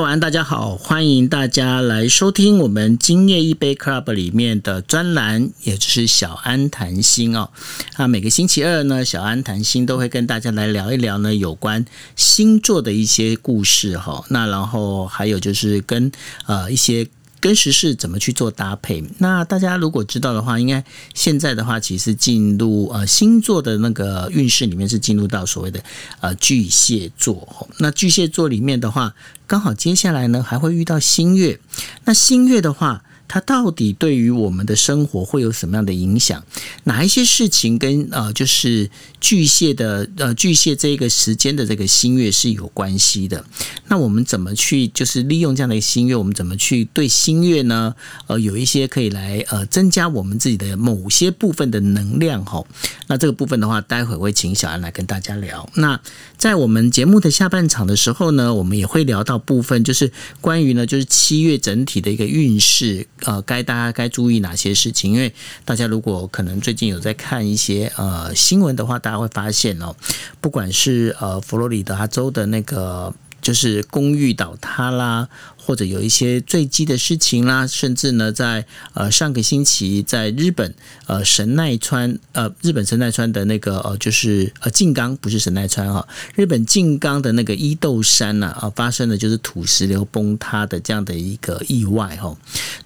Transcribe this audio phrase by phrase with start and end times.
[0.00, 7.50] 晚安，大家好，欢迎大家来收听我们今夜一杯 Club 里面的专栏，也就是小安谈心哦。
[7.96, 11.84] 那每个星期二呢，小安谈心都会跟大家来聊一聊呢有关
[12.14, 14.24] 星座的一些故事哈。
[14.28, 16.12] 那然后还有就是跟
[16.46, 17.06] 呃一些。
[17.40, 19.04] 跟时事怎么去做搭配？
[19.18, 20.84] 那大家如果知道的话，应该
[21.14, 25.82] 现在的话，其实进入呃星座的那个运势里面是进入到所谓的
[26.20, 27.68] 呃巨蟹座。
[27.78, 29.14] 那巨蟹座里面的话，
[29.46, 31.58] 刚好接下来呢还会遇到新月。
[32.04, 33.02] 那新月的话。
[33.28, 36.42] 它到底对于我们的生活会有什么样的影响？
[36.84, 43.44] 哪一些事情跟呃，就是巨蟹的呃巨蟹这个时间的这个新月是有关系的？
[43.88, 46.16] 那我们怎么去就是利用这样的新月？
[46.16, 47.94] 我们怎么去对新月呢？
[48.26, 52.64] 呃，有一些可以来呃增加我们自己的某些部分的能量哈。
[53.08, 55.68] 那这个部分的话，待会会请小安来跟大家聊。
[55.74, 56.00] 那
[56.38, 63.06] 在我们节目的下半场的时候呢，我们也会聊到部分，就是关于呢，就是七月整体的一个运势。
[63.24, 65.12] 呃，该大家该注意哪些事情？
[65.12, 69.96] 因为大家如果可能最近有在看一些呃新闻的话，大家会发现哦，
[70.40, 73.12] 不管是呃佛罗里达州的那个。
[73.40, 75.28] 就是公寓倒塌啦，
[75.68, 80.74] 或者有一些坠机的事情啦，甚至呢，在呃上个星期，在日本
[81.06, 92.34] 呃神奈川呃日本神奈川的那个呃就是呃静冈不是神奈川哈，日本静冈的那个伊豆山呐啊发生的就是土石流崩塌的这样的一个意外哈。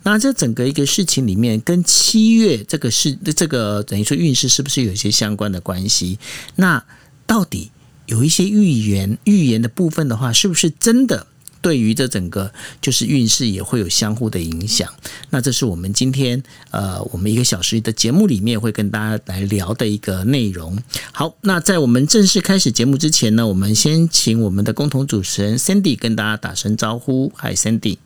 [0.03, 6.19] 那这整个一个事情里面，跟七月这个事这个等于说运势是不是有一些相关的关系？
[6.57, 6.85] 那
[7.29, 7.71] 到底？
[8.07, 11.29] 有一些预言，预言的部分的话，是不是真的
[11.63, 14.87] 对于这整个就是运势也会有相互的影响？
[15.31, 20.77] 那这是我们今天呃，我们一个小时的节目里面会跟大家来聊的一个内容。
[21.13, 27.33] 好，那在我们正式开始节目之前呢，我们先请我们的共同主持人 Sandy 跟大家打声招呼。
[27.37, 27.99] 嗨，Sandy。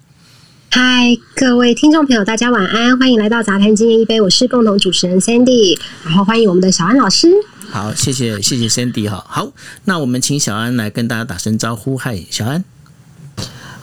[0.70, 7.32] 嗨，各位听众朋友，大家晚安，欢迎来到杂谈今夜一杯，我是共同主持人 Sandy，然后欢迎我们的小安老师。
[7.70, 9.24] 好，谢谢谢谢 Sandy 哈。
[9.26, 9.52] 好，
[9.84, 11.96] 那我们请小安来跟大家打声招呼。
[11.96, 12.75] 嗨，小安。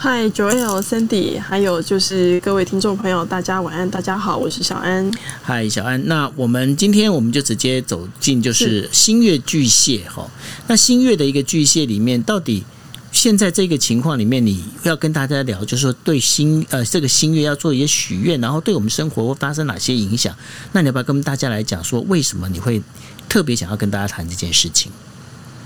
[0.04, 5.10] 嗨，Joel、Sandy，还有就是各位听众朋友，大家晚安，大家好，我是小安。
[5.42, 6.06] 嗨，小安。
[6.10, 10.30] 那我们今天我们就直接走进就是新月巨蟹哈。
[10.68, 12.66] 那新月的一个巨蟹里面，到底
[13.14, 20.36] 现在这个情况里面，你要跟大家聊，就是说对新呃这个新月要做一些许愿，然后对我们生活会发生哪些影响？
[20.74, 22.84] 那你要不要跟大家来讲说，为什么你会？
[23.30, 24.92] 特别想要跟大家谈这件事情。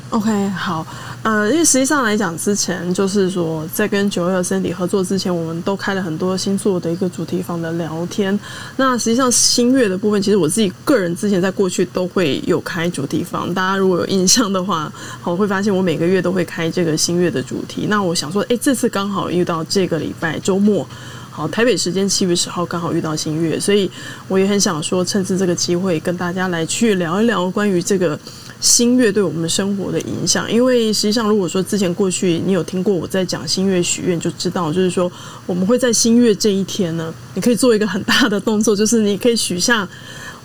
[0.10, 0.88] OK，好，
[1.22, 8.38] 呃，因为实际上来讲，之前就是说，在跟九月身体合作之前，我们都开了很多星座的一个主题房的聊天。
[8.78, 13.54] 那实际上新月的部分，其实我自己个人之前在过去都会有开主题房。
[13.54, 14.90] 大家如果有印象的话，
[15.22, 17.88] 好会发现我每个月都会开这个新月的主题。
[17.90, 20.88] 那我想说，哎，这次刚好遇到这个礼拜周末。
[21.30, 23.92] 好，台北时间七月十号刚好遇到新月，所以
[24.30, 28.18] 我也很想说，趁着这个机会跟大家来去聊一聊关于这个
[28.60, 30.52] 新月对我们生活的影响。
[30.52, 35.12] 因为实际上，如果说之前过去你有听过我在讲新月许愿，就知道就是说
[35.46, 39.88] 我们会在新月这一天呢，你可以做一个很大的动作，就是你可以许下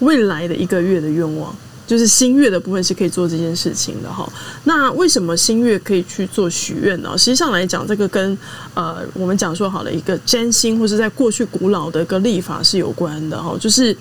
[0.01, 1.55] 未来的一个月的愿望。
[1.85, 4.27] 就是新月的部分是可以做这件事情的哈。
[4.65, 7.19] 那为什么新月可以去做许愿呢？
[7.19, 8.39] 实际上来讲，这个跟
[8.73, 13.55] 呃我们讲说好了一个占星，或是在过去古老的一个历法是有关的哈。
[13.61, 13.95] 就是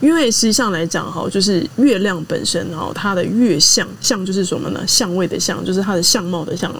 [0.00, 4.84] 因为实际上来讲哈，就是月亮本身哈，它的月相相就是什么呢？
[4.86, 6.72] 相位的相，就是它的相貌的相。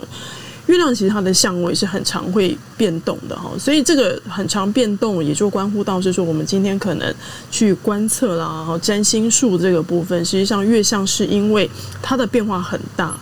[0.66, 7.15] 月亮其实它的相位是很常会变动的哈，所以这个很常变动，也就关乎到是说我们今天可能
[7.53, 11.71] 去观测啦，然后占星术这个部分，实际上月相是因为
[12.03, 13.16] 它的变化很大，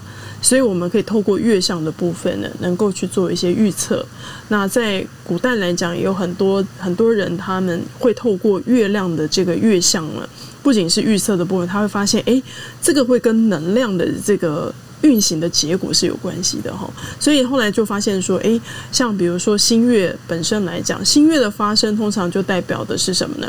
[0.44, 4.04] 所以我们可以透过月相的部分呢，能够去做一些预测。
[4.48, 10.28] 那在古代来讲，也有很多很多人他们会透过月亮的这个月相呢，
[10.62, 12.42] 不仅是预测的部分，他会发现，哎，
[12.82, 14.72] 这个会跟能量的这个。
[15.02, 16.88] 运行的结果是有关系的哈，
[17.20, 18.58] 所以后来就发现说，哎，
[18.90, 23.46] 像比如说新月本身来讲，新月的发生通常就代表的是什么呢？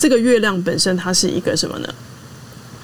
[0.00, 1.88] 这个月亮本身它是一个什么呢？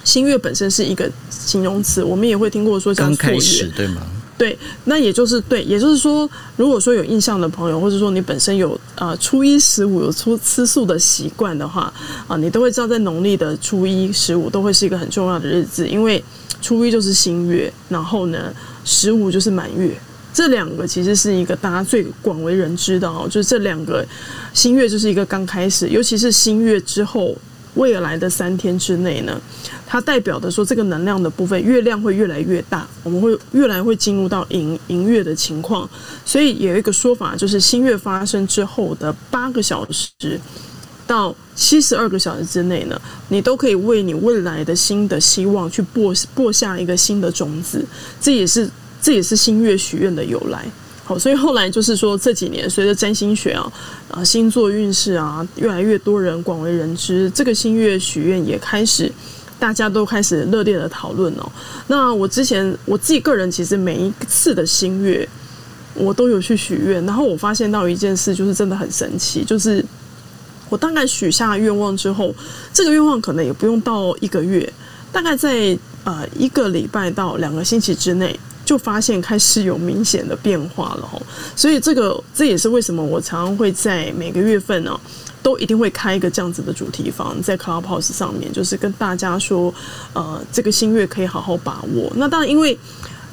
[0.03, 4.01] 新月本身是一个形容词，我们也会听过说刚开始对吗？
[4.37, 11.93] 对，那也就是对，也就是说，如果说有印象的朋友，或者说你本身有啊初一十五有出吃素的习惯的话
[12.27, 16.23] 啊，你都会知道，在农历的初一十五都会是一个很重要的日子，因为。
[16.61, 18.49] 初一就是新月，然后呢，
[18.85, 19.93] 十五就是满月，
[20.33, 24.07] 这两个其实是一个大家最广为人知的哦，就是这两个
[24.53, 27.35] 新月就是一个刚开始，尤其是新月之后
[27.75, 29.39] 未来的三天之内呢，
[29.87, 35.89] 它代表的说这个能量的部分，月亮会越来越大，我们会越来会进入到盈盈月的情况。
[36.25, 40.39] 所以有一个说法，就是新月发生之后的八个小时
[41.05, 42.99] 到七十二个小时之内呢，
[43.29, 47.83] 你都可以为你未来的新的希望去播播下一个新的种子。
[48.21, 48.69] 这也是
[49.01, 50.65] 这也是新月许愿的由来。
[51.05, 53.69] 好，所以后来就是说，这几年随着占星学啊，
[54.09, 59.11] 啊星座运势啊，越来越多人广为人知，这个新月许愿也开始，
[59.59, 61.51] 大家都开始热烈的讨论哦。
[61.87, 65.27] 那我之前我自己个人其实每一次的新月，
[65.93, 69.83] 我都有去许愿，然后我发现到一件事，就是真的很神奇，就是
[70.69, 72.33] 我大概许下愿望之后，
[72.73, 74.71] 这个愿望可能也不用到一个月，
[75.11, 78.39] 大概在呃一个礼拜到两个星期之内。
[78.65, 81.21] 就发现开始有明显的变化了吼，
[81.55, 84.99] 所以这个这也是为什么我常常会在每个月份呢，
[85.41, 89.73] 都一定会开一个这样子的主题房在 Clubhouse 上面，就是跟大家说，
[90.13, 92.11] 呃，这个新月可以好好把握。
[92.15, 92.77] 那当然，因为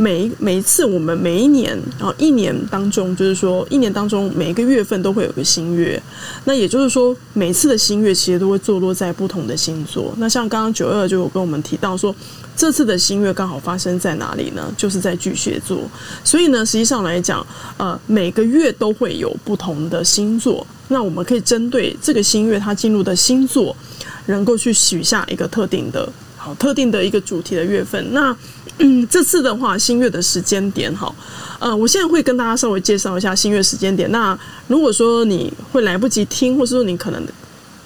[0.00, 6.02] 每一每一次我们每一年啊一年当中，就是说一年当中每一个月份都会有个新月，
[6.46, 10.14] 那也就是说每次的新月其实都会坐落在不同的星座。
[10.16, 12.14] 那像刚刚九二就有跟我们提到说。
[12.56, 14.70] 这次的新月刚好发生在哪里呢？
[14.76, 15.80] 就是在巨蟹座，
[16.22, 17.46] 所以呢，实际上来讲，
[17.78, 20.66] 呃，每个月都会有不同的星座。
[20.88, 23.74] 那我们可以针对这个新月它进入的星座，
[24.26, 26.06] 能够去许下一个特定的、
[26.36, 28.12] 好特定的一个主题的月份。
[28.12, 28.36] 那
[28.80, 31.14] 嗯，这次的话，新月的时间点，哈，
[31.58, 34.10] 呃，我现在会跟大家稍微介绍一下新月时间点。
[34.10, 37.22] 那如果说你会来不及听，或者说你可能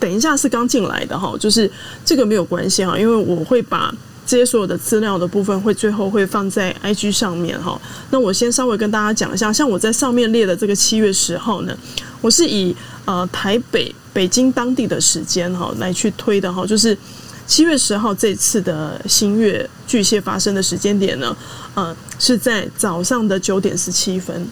[0.00, 1.70] 等一下是刚进来的哈，就是
[2.04, 3.94] 这个没有关系哈，因为我会把。
[4.26, 7.78] 这些所有的资料的部分会最后会放在 IG 上面哈。
[8.08, 11.76] 那我先稍微跟大家讲一下，像我在上面列的这个七月十号呢，
[12.22, 12.74] 我是以
[13.04, 16.96] 呃台北北京当地的时间哈来去推的哈，就是
[17.46, 21.36] 七月十号这次的新月巨蟹发生的时间点呢，
[21.74, 24.46] 呃是在早上的九点十七分。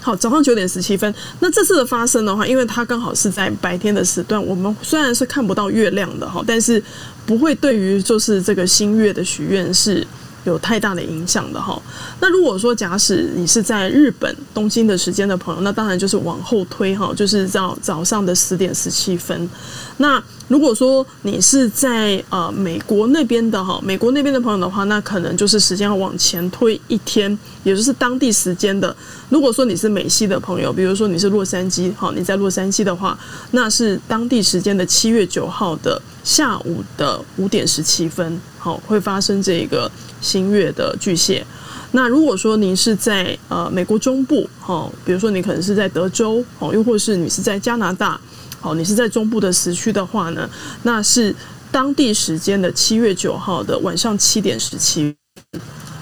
[0.00, 1.12] 好，早上九点十七分。
[1.40, 6.82] 那这次的发生的话，因为它刚好是在白天的时段，我们虽然是看不到月亮的哈，但是
[7.26, 10.06] 不会对于就是这个新月的许愿是
[10.44, 11.82] 有太大的影响的哈。
[12.20, 19.50] 那如果说假使你是在日本东京的时间的朋友，那当然就是往后推哈，就是到早上的十点十七分。
[19.96, 28.94] 那如果说你是在呃美国那边的哈，美国那边的朋友的话，那可能就是时间要往前推一天，也就是当地时间的。
[29.28, 33.18] 如果说你是美西的朋友，比如说你是洛杉矶，好，你在洛杉矶的话，
[33.50, 39.90] 那是当地时间的七月九号的下午的五点十七分，好，会发生这个
[40.22, 41.46] 新月的巨蟹。
[41.92, 48.18] 那如果说您是在呃美国中部，哈，比如说你可能是在德州，哦，又或是你是在加拿大。
[48.60, 50.48] 好，你是在中部的时区的话呢，
[50.82, 51.34] 那是
[51.70, 55.14] 当地时间的七月九号的晚上七点十七。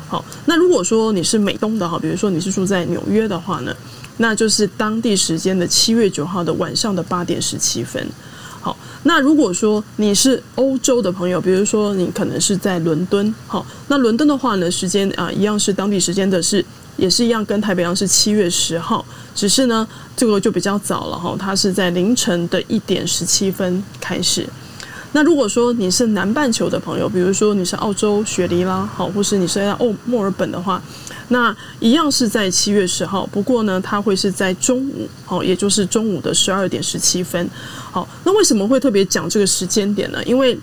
[0.09, 3.77] 好，那如果说你是美东的哈，比如说你是住在纽约的话呢，
[4.19, 8.07] 那就是当地时间的七月九号的晚上的八点十七分。
[8.61, 16.65] 好，那如果说你是欧洲的朋友，比如说你可能是在伦敦，好，那伦敦的话呢，时间啊一样是当地时间的是。
[16.97, 19.05] 也是一样，跟台北一样是七月十号，
[19.35, 24.47] 只是呢，这个就比较早了哈，它是在凌晨的一点十七分开始。
[25.13, 30.83] 那如果说你是南半球的朋友，比如说你是澳洲雪梨啦，好，或是你是在澳墨尔本的话，
[31.29, 37.49] 那一样是在七月十号，不过呢，它会是在中午，好，也就是中午的十二点十七分。
[37.91, 40.23] 好，那为什么会特别讲这个时间点呢？
[40.25, 40.59] 因为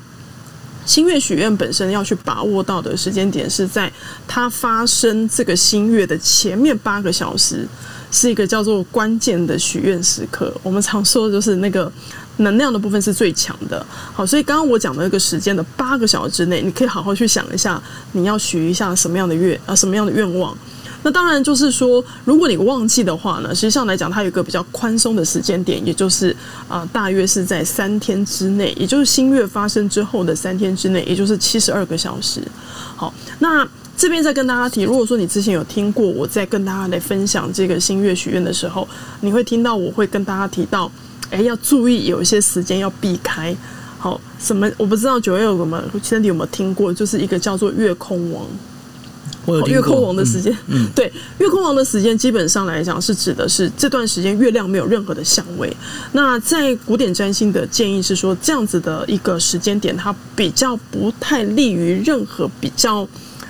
[0.85, 3.91] 新月许愿本身要去把握到的时间点是在
[4.27, 7.67] 它发生这个新月的前面八个小时，
[8.11, 10.53] 是一个叫做关键的许愿时刻。
[10.61, 11.91] 我们常说的就是那个
[12.37, 13.85] 能量的部分是最强的。
[14.13, 20.55] 好，所以刚刚我讲的那个时间的八个小时之内，你可以好好去想一下，你要许一下什么样的愿啊，什么样的愿望。
[21.03, 26.35] 那当然就是说，如果你忘记的话呢，实际上来讲，它有一个比较宽松的时间点，也就是
[26.67, 32.41] 啊，大约是在三天之内，也就是新月发生之后的三天之内，也就是七十二个小时。
[32.95, 33.67] 好，那
[33.97, 38.87] 这边再跟大家提，如果说你之前有听过我在跟大家来分享这个新月许愿的时候，
[39.21, 40.91] 你会听到我会跟大家提到，
[41.29, 43.55] 哎，要注意有一些时间要避开。
[43.99, 48.45] 好，什么我不知道九月有没有，现在有没有听过，就是一个叫做月空王。
[49.67, 50.55] 月空王的时间，
[50.95, 55.75] 对，月空王的时间基本上来讲是指的是这段时间月亮没有任何的相位。
[56.13, 63.07] 那在古典占星的建议是说，这样子的一个时间点，它比较不太利于任何比较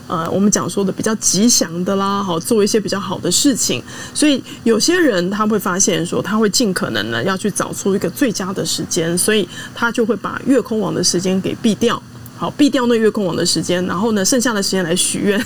[0.08, 3.82] 呃，我们讲说的比较吉祥的啦，好做一些比较好的事情。
[4.14, 12.02] 所以有些人他会发现说，他会尽可能呢要去找出一个最佳的时间，所以他就会把月空王的时间给避掉，
[12.44, 15.46] 好避掉那月空王的时间，然后呢剩下的时间来许愿，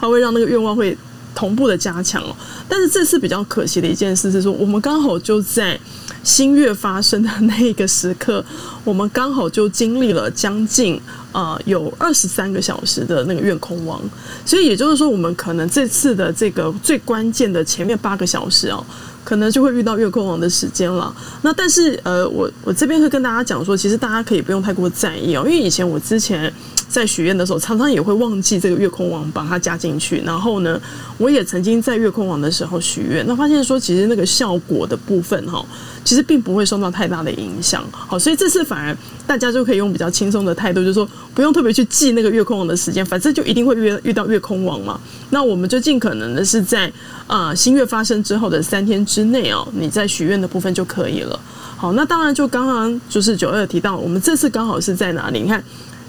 [0.00, 0.96] 它会让那个愿望会
[1.34, 2.34] 同步的加强哦。
[2.68, 5.78] 但是这次比较可惜的一件事是说，我们刚好就在
[6.22, 8.44] 新月发生的那个时刻，
[8.84, 11.00] 我们刚好就经历了将近。
[11.32, 14.00] 啊，有二十三个小时的那个月空王，
[14.46, 18.82] 所以也就是说，我们可能这次的这个最关键的前面八个小时哦，
[19.26, 21.12] 可能就会遇到月空王的时间了。
[21.42, 26.52] 那但是呃，我我这边会跟大家讲说，其实大家可以不用太过在意哦，因为以前我之前
[26.88, 30.22] 在许愿的时候，常常也会忘记这个月空王把它加进去。
[30.24, 30.80] 然后呢，
[31.18, 35.64] 我也曾经在月空王的时候许愿，那发现说其实那个效果的部分哈。
[36.04, 45.00] 其实并不会受到太大的影响，好，所以这次反而大家就可以用比较轻松的态度，就是说不用特别去记那个月空王的时间，反正就一定会遇遇到月空王嘛。
[45.30, 46.88] 那我们就尽可能的是在
[47.26, 51.40] 啊新月发生之后的三天之内哦，你在许愿的部分就可以了。
[51.76, 55.40] 好，那当然就刚刚就是九二提到，我们这次刚好是在哪里？
[55.40, 55.60] 你看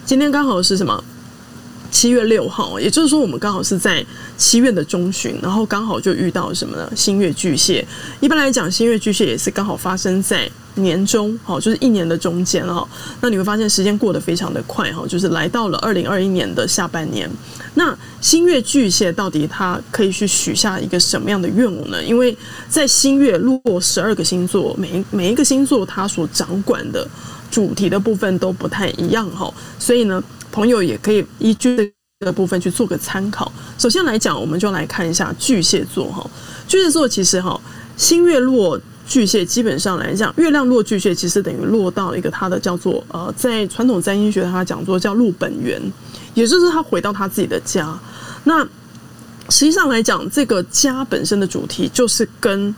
[0.08, 1.04] 今天刚好是什么？
[1.92, 4.06] 七月六号，也就是说，我们刚好是在
[4.38, 6.90] 七月的中旬，然后刚好就遇到什么呢？
[6.96, 7.86] 新月巨蟹。
[8.22, 12.88] 一般来讲，新月巨蟹也是刚好发生在年中，好，就是一年的中间哈。
[13.20, 17.30] 那你会发现时间过得非常的快哈，就是来到了二零二一年的下半年。
[17.74, 22.02] 那新月巨蟹到底它可以去许下一个什么样的愿望呢？
[22.02, 22.36] 因为
[22.70, 27.06] 在新月落十二个星座，每每一个星座它所掌管的
[27.52, 30.24] 主题的部分都不太一样哈，所以呢。
[30.50, 31.76] 朋友也可以依据
[32.20, 33.52] 这个部分去做个参考。
[33.78, 36.28] 首先来讲，我们就来看一下巨蟹座哈。
[36.68, 37.60] 巨蟹座其实哈，
[37.96, 45.80] 新月落巨蟹，基本上来讲，月亮落巨蟹，其实等于落到一个它的叫做呃，在传统占星学它讲座叫入本源，
[46.34, 47.96] 也就是他回到他自己的家。
[48.46, 48.64] 那
[49.50, 52.74] 实际上来讲，这个家本身的主题就是跟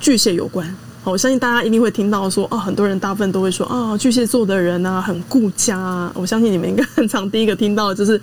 [0.00, 0.74] 巨蟹有关。
[1.02, 6.10] 我相信大家一定会听到说，哦，很多人大部分都会说，啊，巨蟹座的人啊，很顾家。
[6.14, 8.20] 我相信你们应该 很常第一个听到的就是，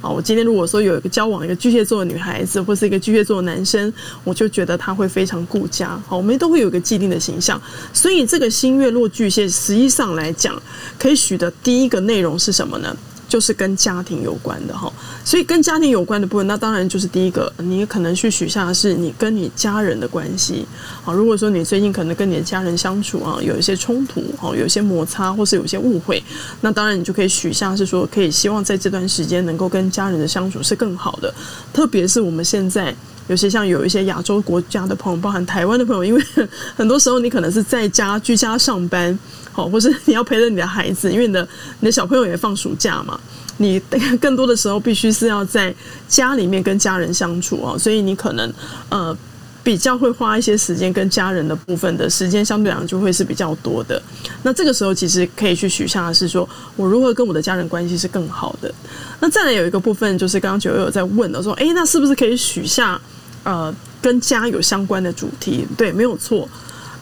[0.00, 6.00] 啊，我今天如果说有一个交往一个巨蟹座的女孩子，或是一个巨蟹座的男生，我就觉得他会非常顾家。
[6.06, 7.60] 好，我们都会有一个既定的形象。
[7.92, 10.54] 所以这个新月落巨蟹，实际上来讲，
[10.98, 12.96] 可以许的第一个内容是什么呢？
[13.30, 14.92] 就是跟家庭有关的哈，
[15.24, 20.66] 所以跟家庭有关的部分，那当然就是第一个，你可能去许下的是你跟你家人的关系
[21.04, 21.14] 啊。
[21.14, 26.20] 如果说你最近可能跟你的家人相处啊，有一些冲突哦，有一些摩擦，或是有一些误会，
[26.60, 31.32] 那当然你就可以许下是说，可以希望在这段时间能够跟家人的相处是更好的。
[31.72, 32.92] 特别是我们现在，
[33.28, 36.22] 有些像有一些亚洲国家的朋友，包含台湾的朋友，因为
[36.74, 39.16] 很多时候你可能是在家居家上班。
[39.52, 41.46] 好，或是 你要陪着你的孩子，因为你的
[41.80, 43.18] 你的小朋友也放暑假嘛，
[43.58, 43.80] 你
[44.20, 45.74] 更多的时候必须是要在
[46.08, 48.52] 家里面跟家人相处啊，所以你可能
[48.88, 49.16] 呃
[49.62, 54.00] 比较会花一些时间跟家人的部分的时间，相对来讲就会是比较多的。
[54.42, 58.72] 那这个时候其实可以去许下的是说，我如何跟我的家人关系是更好的。
[59.20, 62.98] 那再来有一个部分就是刚刚九友有在问的，说哎，那是不是可以许下
[63.44, 65.66] 呃跟家有相关的主题？
[65.76, 66.48] 对，没有错。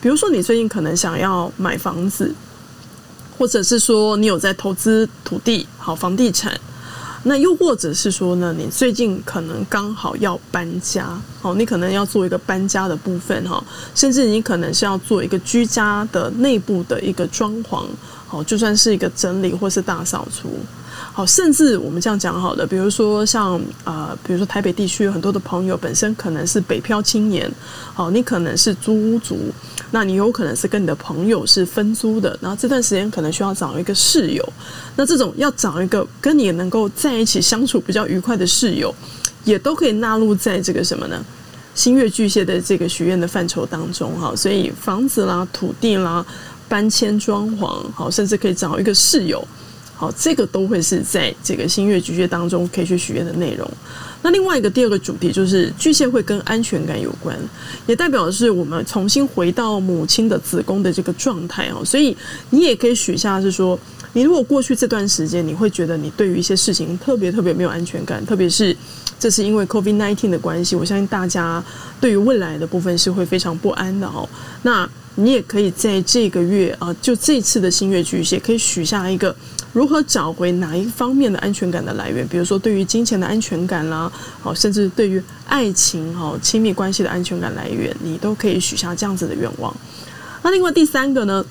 [0.01, 2.33] 比如说，你最近可能想要买房子，
[3.37, 6.59] 或者是说你有在投资土地，好房地产，
[7.25, 13.63] 那又或者是说呢，你最近可能刚好要搬家，哦，你可能要做一个搬家的部分哈，
[13.95, 17.85] 甚至你可能是要做一个居家的内部的一个装潢，
[18.27, 20.59] 好，就算是一个整理或是大扫除。
[21.19, 27.51] 好，甚至我们这样讲好的，比如说像啊，比如说台北地区有很多的朋友本身可能是北漂青年，
[27.93, 29.37] 好，你可能是租屋族，
[29.91, 34.53] 那你有可能是跟你的朋友是分租的，然后这段时间可能需要找一个室友，
[34.95, 38.95] 那这种要找一个跟你能够在一起相处比较愉快的室友，
[39.43, 41.21] 也都可以纳入在这个什么呢？
[41.75, 46.25] 新月巨蟹的这个许愿的范畴当中哈，所以房子啦、土地啦、
[46.69, 49.45] 搬迁装潢，好，甚至可以找一个室友。
[49.99, 53.69] 好，这个都会是在这个新月巨蟹当中可以去许愿的内容。
[54.23, 57.37] 那另外一个第二个主题就是巨蟹会跟安全感有关，
[57.89, 61.85] 也代表的是我们重新回到母亲的子宫的这个状态哦。
[61.85, 62.17] 所以
[62.51, 63.77] 你也可以许下是说，
[64.13, 68.77] 你如果过去这段时间你会觉得你对于一些事情特别特别没有安全感，特别是
[69.19, 71.63] 这是因为 COVID nineteen 的关系，我相信大家
[72.01, 74.29] 对于未来的部分是会非常不安的哦。
[74.63, 79.35] 那你也可以在这个月啊，就这次的新月巨蟹，可以许下一个
[79.73, 84.11] 如何找回哪一方面的安全感的来源，比如说对于金钱的安全感啦，
[84.43, 89.75] 好，甚至对于爱情哈亲密关系的安全感来源，你都可以许下这样子的愿望。
[90.43, 91.45] 那另外第三个呢，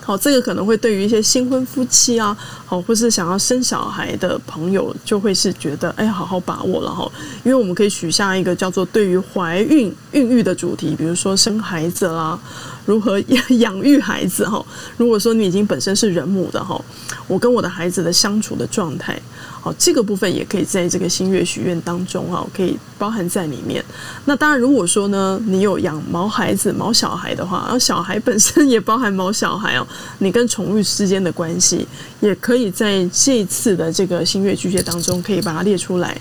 [0.00, 7.10] 好，这个可能会对于一些新婚夫妻啊，好，或是想要生小孩的朋友，就会是觉得，哎，好好把握了哈，
[7.44, 12.38] 因为我们可以许下一个叫做对于怀孕、孕育的主题，比如说生孩子啦，
[12.84, 13.18] 如何
[13.58, 14.64] 养育孩子哈。
[14.96, 16.80] 如果说你已经本身是人母的哈，
[17.26, 19.20] 我跟我的孩子的相处的状态。
[19.60, 23.82] 好，这个部分也可以在这个新月许愿当中哈，可以包含在里面。
[24.26, 29.86] 那当然，如果说呢，你有养毛孩子、毛小孩的话，然后小孩本身也包含毛小孩哦，
[30.18, 31.88] 你跟宠物之间的关系，
[32.20, 36.14] 也可以在这次的这个新月巨蟹当中，可以把它列出来。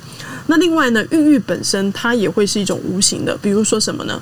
[0.47, 4.21] 那另外呢，孕育本身它也会是一种无形的，比如说什么呢？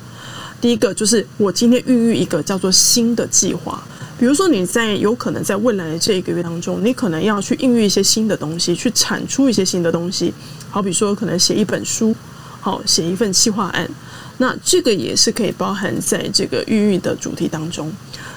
[0.61, 3.83] 第一个就是我今天孕育一个叫做新的计划。
[4.19, 10.31] 比如说，你在有可能在未来的这一个月当中，你可能要去孕育一些新的东西，去产出一些新的东西。
[10.69, 12.15] 好比说，可能写一本书，
[12.59, 13.89] 好写一份企划案，
[14.37, 17.91] 那这个也是可以包含在这个孕育的主题当中。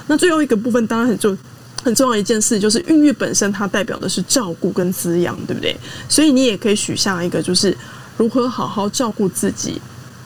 [0.07, 1.37] 那最后一个部分，当然很重
[1.83, 5.77] 很重要一件事，就是孕育本身它代表的是照顾跟滋养，对不对？
[6.09, 7.77] 所以你也可以许下一个，就是
[8.17, 9.79] 如何好好照顾自己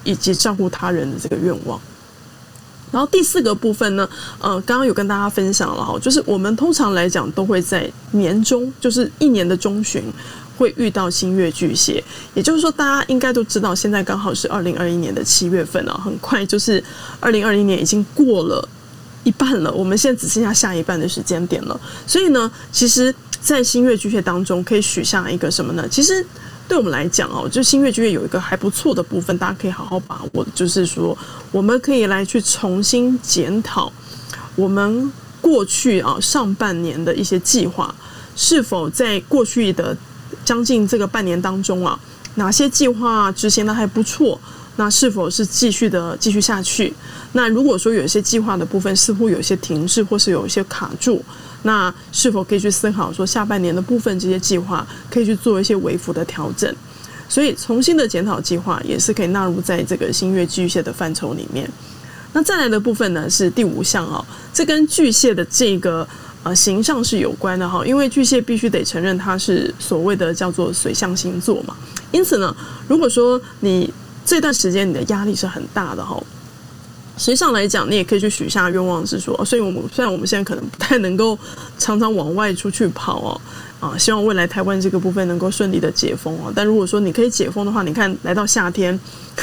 [0.03, 1.79] 以及照顾他人的这个愿望。
[2.91, 10.03] 然后第四个部分呢，呃，刚刚有跟大家分享了哈，就是我们通常来讲都会在年中，就是一年的中旬
[10.57, 12.03] 会遇到新月巨蟹，
[12.33, 16.83] 也就是说，大家应该都知道，现在刚好是二零二一年的七月份啊，很快就是
[17.19, 18.67] 二零二零年已经过了
[19.23, 25.87] 一半了，我们现在只剩下下一半的时间点了，所以呢，其实，在新月巨蟹当中可以许下一个什么呢？
[25.87, 26.25] 其实。
[26.69, 30.45] 对我们来讲哦，就新月巨月有一个还不错的部分，大家可以好好把握。
[30.53, 31.17] 就是说，
[31.51, 33.91] 我们可以来去重新检讨
[34.55, 35.11] 我们
[35.41, 37.93] 过去啊上半年的一些计划，
[38.35, 39.97] 是否在过去的
[40.45, 41.99] 将近这个半年当中啊，
[42.35, 44.39] 哪些计划执行的还不错？
[44.75, 46.93] 那是否是继续的继续下去？
[47.33, 51.21] 那如果说有一些计划的部分似乎有些停滞，或是有一些卡住？
[51.63, 56.73] 那是否可以去思考说下半年的部分这些计划可以去做一些微幅的调整？
[57.27, 61.69] 所以重新的检讨计划也是可以纳入在这个新月巨蟹的范畴里面。
[62.33, 66.07] 那再来的部分呢是第五项哦，这跟巨蟹的这个
[66.43, 71.75] 呃形象是有关的哈，因为巨蟹必须得承认它是所谓的叫做水象星座嘛。
[72.11, 72.55] 因此呢，
[72.87, 73.93] 如果说你
[74.25, 76.21] 这段时间你的压力是很大的哈。
[77.19, 81.37] 实际上来讲，你也可以去许下愿望，是说，所以我们虽然我们现在可能不太能够
[81.77, 83.41] 常常往外出去跑哦。
[83.79, 86.51] 啊，希望未来台湾这个部分能够顺利的解封哦。
[86.53, 88.97] 但如果说你可以解封的话，你看来到夏天，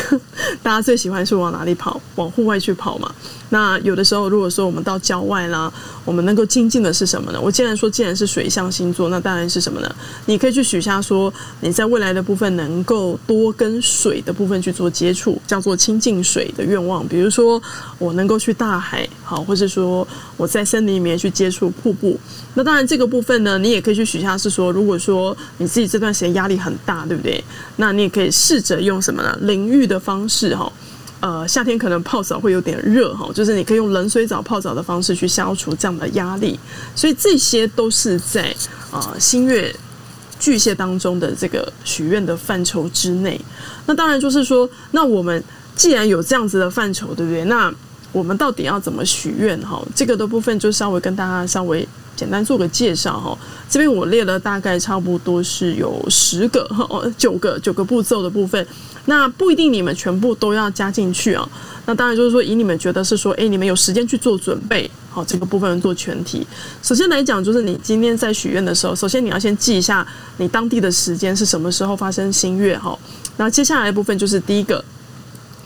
[0.62, 1.98] 大家最喜欢是往哪里跑？
[2.16, 3.14] 往户外去跑嘛。
[3.50, 5.72] 那有的时候，如果说我们到郊外啦，
[6.04, 7.40] 我们能够精进的是什么呢？
[7.40, 9.94] 我既然说既然是水象星座，那当然是什么呢？
[10.26, 17.06] 你可以去许下说，你在未来的部分能够多跟水的部分去做接触，叫做亲近水的愿望。
[17.06, 17.62] 比如说，
[17.98, 20.06] 我能够去大海，好，或是说
[20.37, 22.18] 我在森林里面去接触瀑布。
[22.54, 27.42] 那当然这个部分呢，你也可以去许下是说，如果说你自己这段时间压力很大，对不对？
[27.76, 29.38] 那你也可以试着用什么呢？
[29.42, 30.72] 淋浴的方式，哈，
[31.26, 36.56] 呃，夏天可能泡澡会有点热，哈，就是你可以用冷水澡泡澡的方式去消除这样的压力。
[36.94, 38.54] 所以这些都是在
[38.92, 39.74] 啊新月
[40.38, 43.40] 巨蟹当中的这个许愿的范畴之内。
[43.86, 45.42] 那当然就是说，那我们
[45.74, 47.44] 既然有这样子的范畴，对不对？
[47.46, 47.74] 那
[48.12, 49.60] 我们到底要怎么许愿？
[49.62, 51.88] 哈，这个的部分就稍微跟大家稍微。
[52.16, 58.66] 简单做个介绍哈，这边我列了大概差不多是有十个 哦，九个九个步骤的部分，
[59.05, 61.48] 那不一定你们全部都要加进去啊。
[61.85, 66.44] 那当然就是说，以你们觉得是说，哎，你们有时间去做准备，好，这个部分做全体。
[66.83, 70.05] 首先来讲，就是你今天在许愿的时候，首先你要先记一下
[70.38, 72.98] 你当地的时间是什么时候发生新月哈。
[73.37, 74.83] 那接下来的部分就是第一个，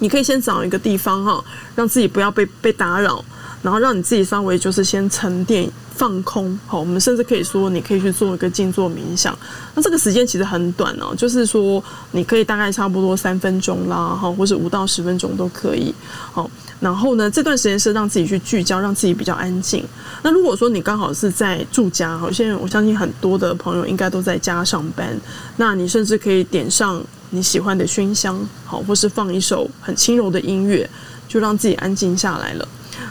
[0.01, 1.43] 你可以先找一个地方哈，
[1.75, 3.25] 让自己不要被被打扰。
[3.63, 9.39] 然后让你自己稍微就是先沉淀放空，好，我们甚至可以说你可以去做一个静坐冥想。
[9.75, 15.95] 那这个时间其实很短哦，就是说你可以大概差不多三分钟啦，哈，或是五到十分钟都可以。
[16.33, 19.85] 好，然后呢，这段时间是让自己去聚焦，让自己比较安静。
[20.23, 25.15] 那如果说你刚好是在住家，好，现在我相信很多的朋友应该都在家上班，
[25.59, 30.89] 那你甚至可以点上你喜欢的熏香，好，或是放一首很轻柔的音乐，
[31.29, 32.67] 就让自己安静下来了。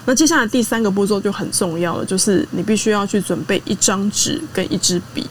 [0.10, 5.24] 那接下来第三个步骤就很重要了，就是你必须要去准备一张纸跟一支笔。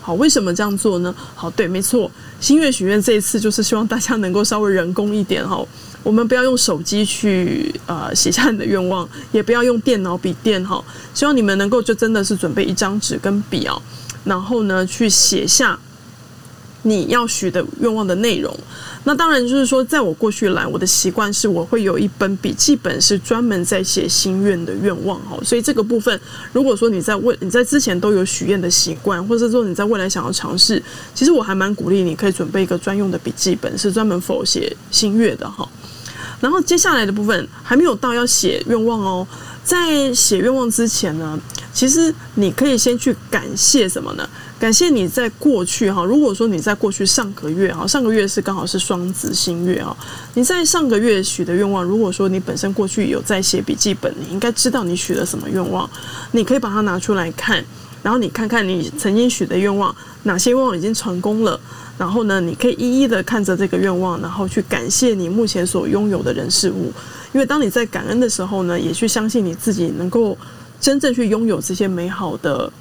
[0.00, 1.14] 好，为什么这样做呢？
[1.34, 2.10] 好，对，没错，
[2.40, 5.62] 新月许愿这一次就是希望大家能够稍微人工一点哈，
[6.02, 10.82] 我们不要用手机去呃写下你的愿望，也不要用电脑笔电哈，
[11.12, 13.82] 希望你们能够就真的是准备一张纸跟笔哦，
[14.24, 15.78] 然后呢去写下
[16.84, 18.56] 你要许的愿望的内容。
[19.06, 25.36] 那当然就是说，在我过去来，我的习惯是我会有一本笔记本，是专门在写心愿的愿望哈。
[25.42, 26.18] 所以这个部分，
[26.52, 30.82] 如果说你在未你在之前都有许愿的习惯，或者说你在未来想要尝试，
[31.14, 35.68] 其实我还蛮鼓励你可以准备一个专用的笔记本，是专门否写心愿的哈。
[36.40, 39.26] 然后接下来的部分还没有到要写愿望哦，
[39.64, 41.38] 在写愿望之前呢，
[41.72, 44.28] 其实你可以先去感谢什么呢？
[44.60, 49.96] 感谢你在过去哈，如果说你在过去上个月哈，上个月是刚好是双子星月啊，
[50.34, 55.88] 你在上个月许的愿望，如果说你本身过去有在写笔记本，你应该知道你许了什么愿望，
[56.32, 57.64] 你可以把它拿出来看，
[58.02, 61.58] 然后你看看你曾经许的愿望，哪些愿望已经成功了。
[61.96, 66.92] 然后呢，你可以一一的看着这个愿望，然后去感谢你目前所拥有的人事物。
[67.32, 70.36] 因为当你在感恩的时候呢，也去相信你自己能够
[70.80, 72.72] 真正去拥有这些美好的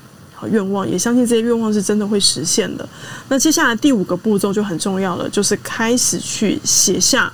[0.50, 2.88] 愿望，也相信这些愿望是真的会实现的。
[3.30, 7.32] 那接下来第五个步骤就很重要了，就是开始去写下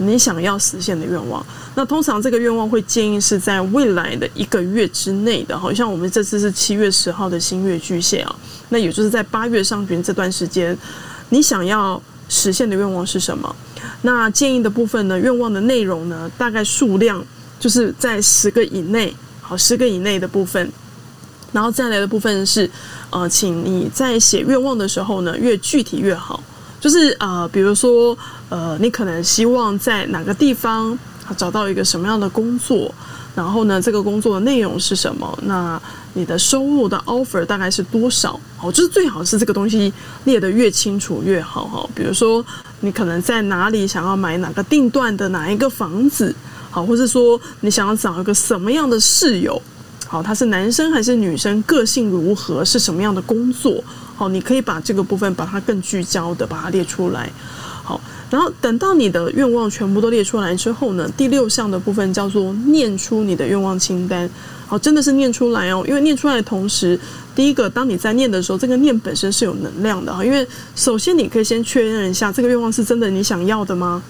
[0.00, 1.44] 你想要实现的愿望。
[1.74, 8.34] 那通常这个愿望会建议是在未来的一个月之内的，好像我们这次是七月十号的新月巨蟹啊。
[8.70, 10.76] 那也就是在八月上旬这段时间，
[11.28, 13.54] 你想要实现的愿望是什么？
[14.02, 15.18] 那建议的部分呢？
[15.18, 16.30] 愿望的内容呢？
[16.38, 17.22] 大概数量
[17.58, 20.70] 就是在十个以内，好，十个以内的部分。
[21.52, 22.70] 然后再来的部分是，
[23.10, 26.42] 呃，请你在写愿望的时候呢，越具体越好。
[26.80, 28.16] 就是呃，比如说，
[28.48, 30.98] 呃，你可能希望在哪个地方
[31.36, 32.92] 找到一个什么样的工作？
[33.36, 35.38] 然后呢，这个工作的内容是什么？
[35.44, 35.80] 那
[36.14, 38.38] 你的收入的 offer 大概是多少？
[38.60, 39.92] 哦，就是最好是这个东西
[40.24, 41.88] 列得越清楚越好哈。
[41.94, 42.44] 比如说，
[42.80, 46.34] 你可能在哪里想要买哪个定段的哪一个房子，
[46.70, 49.62] 好，或是说你想要找一个什么样的室友，
[50.08, 53.82] 好，他是男生还是女生，个性如何，是什么样的工作，
[54.20, 57.32] 好，你可以把这个部分把它更聚焦的把它列出来，
[57.82, 57.98] 好。
[58.28, 64.28] 然后等到你的愿望全部都列出来之后呢，第六项的部分叫做念出你的愿望清单。
[64.66, 67.00] 好，真的是念出来哦，因为念出来的同时，
[67.34, 70.22] 第一个，当你在念的时候，这个念本身是有能量的哈。
[70.22, 74.02] 因为首先你可以先确认一下，这个愿望是真的你想要的吗？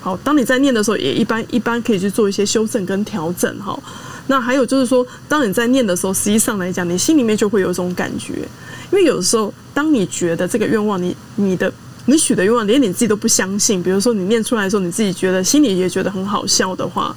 [0.00, 3.78] 好，当你在念的时候，也一般一般可以去做一些修正跟调整哈。
[4.26, 8.46] 那还有就是说，当你在念的时候，实际上来讲，你心里面就会有一种感觉，
[8.92, 11.72] 因为有时候，当你觉得这个愿望，你你的。
[12.06, 17.14] 你许的愿望连你自己都不相信，比如说你念出来的时候，你自己觉得心里也觉得很好笑的话，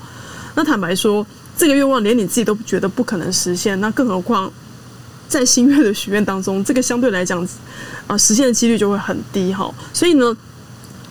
[0.54, 1.26] 那坦白说，
[1.58, 4.48] 这个愿望连你自己都觉得不可能实现，那更何况
[5.28, 7.44] 在心愿的许愿当中，这个相对来讲，
[8.06, 9.74] 啊，实现的几率就会很低哈。
[9.92, 10.38] 所以呢，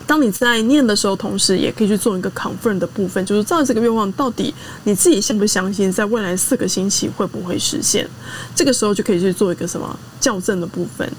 [0.06, 8.06] 当你在念的时候，同时也可以去做一个 confirm 的部分，就是照这个愿望到底你自己相不相信，在未来四个星期会不会实现？
[8.54, 11.10] 这个时候就可以去做一个什么校正的部分。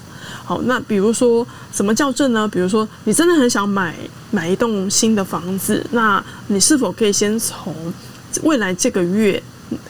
[0.44, 2.46] 好，那比如说什么校正呢？
[2.46, 3.94] 比如说你真的很想买
[4.30, 7.74] 买一栋新的房子，那你是否可以先从
[8.42, 9.42] 未来这个月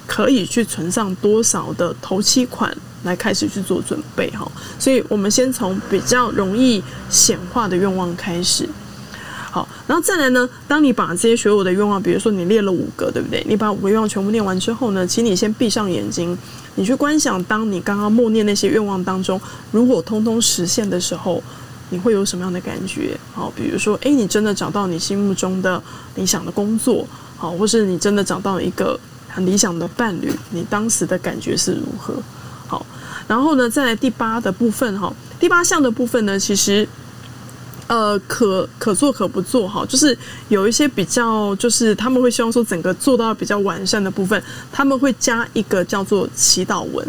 [0.06, 4.30] 可以去存上多少的头期款来开始去做准备？
[4.30, 8.66] 哈，所以我们先从比较容易显化的愿望开始。
[9.56, 10.46] 好，然后再来呢？
[10.68, 13.42] 当你把这些所有的愿望，比如说你列了五个，对不对？
[13.48, 16.36] 你把五个愿望全部念完之后呢，请你先闭上眼睛，
[16.74, 19.40] 你去观想，当你刚刚默念那些愿望当中，
[19.70, 21.42] 如果通通实现的时候，
[21.88, 23.18] 你会有什么样的感觉？
[23.32, 25.82] 好，比如说，诶，你真的找到你心目中的
[26.16, 27.06] 理想的工作，
[27.38, 32.12] 好，或是你真的找到一个很理想的伴侣，你当时的感觉是如何？
[32.66, 32.84] 好，
[33.26, 36.86] 然后呢，再来第八的部分，哈，第八项的部分呢，其实。
[37.88, 40.16] 呃，可可做可不做哈，就是
[40.48, 47.06] 有一些比较，就是他们会希望说整个做到比较完善的部分，他们会加一个叫做祈祷文。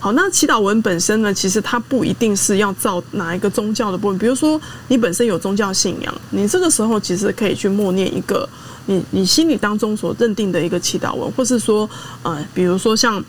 [0.00, 8.48] 好，那祈祷文本身呢，其实它不一定是要照哪一个宗教的部分，比如说你本身有宗教信仰，你这个时候其实可以去默念一个
[8.86, 11.88] 你你心里当中所认定的一个祈祷文，或是说
[12.22, 13.24] 呃，比如说像。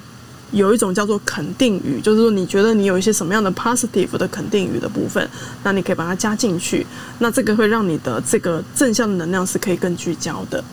[0.51, 5.27] 有一种叫做肯定语，就是说你觉得你有一些什么样的 positive 的肯定语的部分，
[5.63, 6.85] 那你可以把它加进去，
[7.19, 10.63] 那这个会让你的这个正向的能量是可以更聚焦的。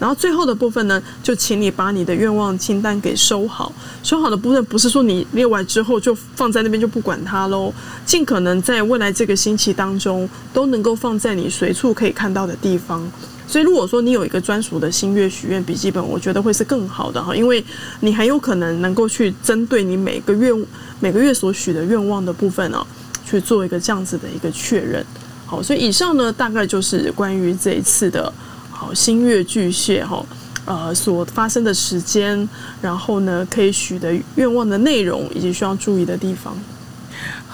[0.00, 3.72] 然后最后的部分呢，就请你把你的愿望清单给收好。
[4.02, 7.72] 收好的部分不是说你列完之后就放在那边就不管它喽，
[8.04, 13.08] 尽可能在未来这个星期当中都能够放在你随处可以看到的地方。
[13.48, 17.64] 所以，如果说你有一个专属的新月许愿笔记本，我觉得会是更好的哈，因为
[18.00, 20.50] 你很有可能能够去针对你每个月
[20.98, 22.84] 每个月所许的愿望的部分哦，
[23.24, 25.04] 去做一个这样子的一个确认。
[25.46, 28.32] 好，所以以上呢，大概就是关于这一次的
[28.70, 30.26] 好新月巨蟹哈，
[30.64, 32.48] 呃，所发生的时间，
[32.82, 36.56] 然后呢，可以许的愿望的内容，以及需要注意的地方。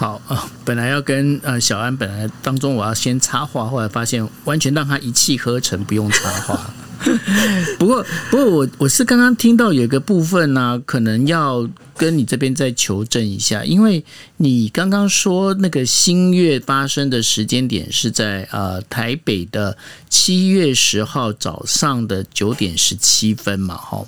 [0.03, 6.75] 好啊，本来要跟呃小安，本来当中我要先插话，后来发现完全让他一气呵成，不用插话。
[7.79, 11.65] 不过，不过我我是刚刚听到有一个部分呢，可能要
[11.97, 14.05] 跟你这边再求证一下，因为
[14.39, 19.77] 你刚刚说那个新月发生的时间点是在呃台北的
[20.09, 24.05] 七月十号早上的九点十七分嘛，哈。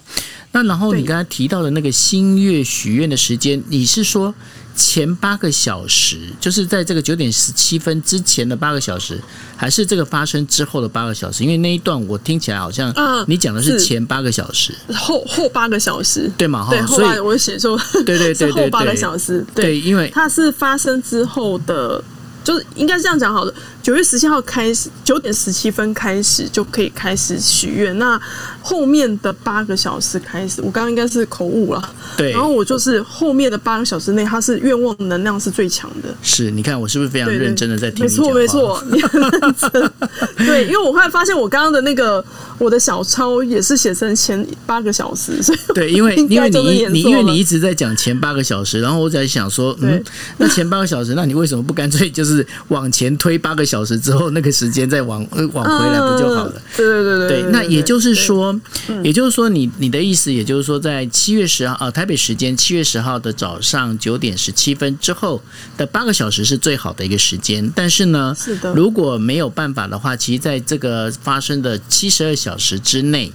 [0.53, 4.35] 那然后你刚才提到的那个新月许愿的时间，你是说？
[4.77, 9.23] 前八个小时，就是在这个九点十七分之前的八个小时，
[9.57, 11.44] 还是这个发生之后的八个小时？
[11.44, 12.92] 因为那一段我听起来好像，
[13.29, 16.66] 你讲的是前八个小时，后后八个小时，对嘛？
[16.68, 17.73] 对，所以我写说，
[18.04, 22.02] 对对对对，后八个小时，对，因为它是发生之后的。
[22.44, 27.98] 就是应该是这样讲好了，九月十七号开始，九点十七分开始就可以开始许愿。
[27.98, 28.20] 那
[28.61, 31.94] 后面的八个小时开始，我刚刚应该是口误了。
[32.18, 36.14] 对，然后我就是后面的八个小时内，它是愿望能量是最强的。
[36.20, 38.04] 是，你看我是不是非常认真的在听？
[38.04, 39.92] 没错，没错，你很认真。
[40.46, 42.22] 对，因为我后来发现我刚刚的那个
[42.59, 50.04] 我的小抄也是写成前八个小时，所以对，因为因为你你因为你一直在讲前八个小时，然后我在想说，嗯，
[50.37, 52.34] 那前八个小时，那你为什么不干脆就是？
[52.35, 56.62] 是往前推八个小时之后，那个时间再往往回来不就好了？
[56.77, 57.42] 对对对对。
[57.42, 58.59] 对那也就是说，
[59.03, 65.42] 也就是说，你你的意思，也就是说，在七月十号啊，台北时间七月十号的早上九点十七分之后
[65.77, 67.73] 的八个小时是最好的一个时间。
[67.75, 73.33] 但是呢，是的，如果没有办法的话，其实在这个发生的七十二小时之内，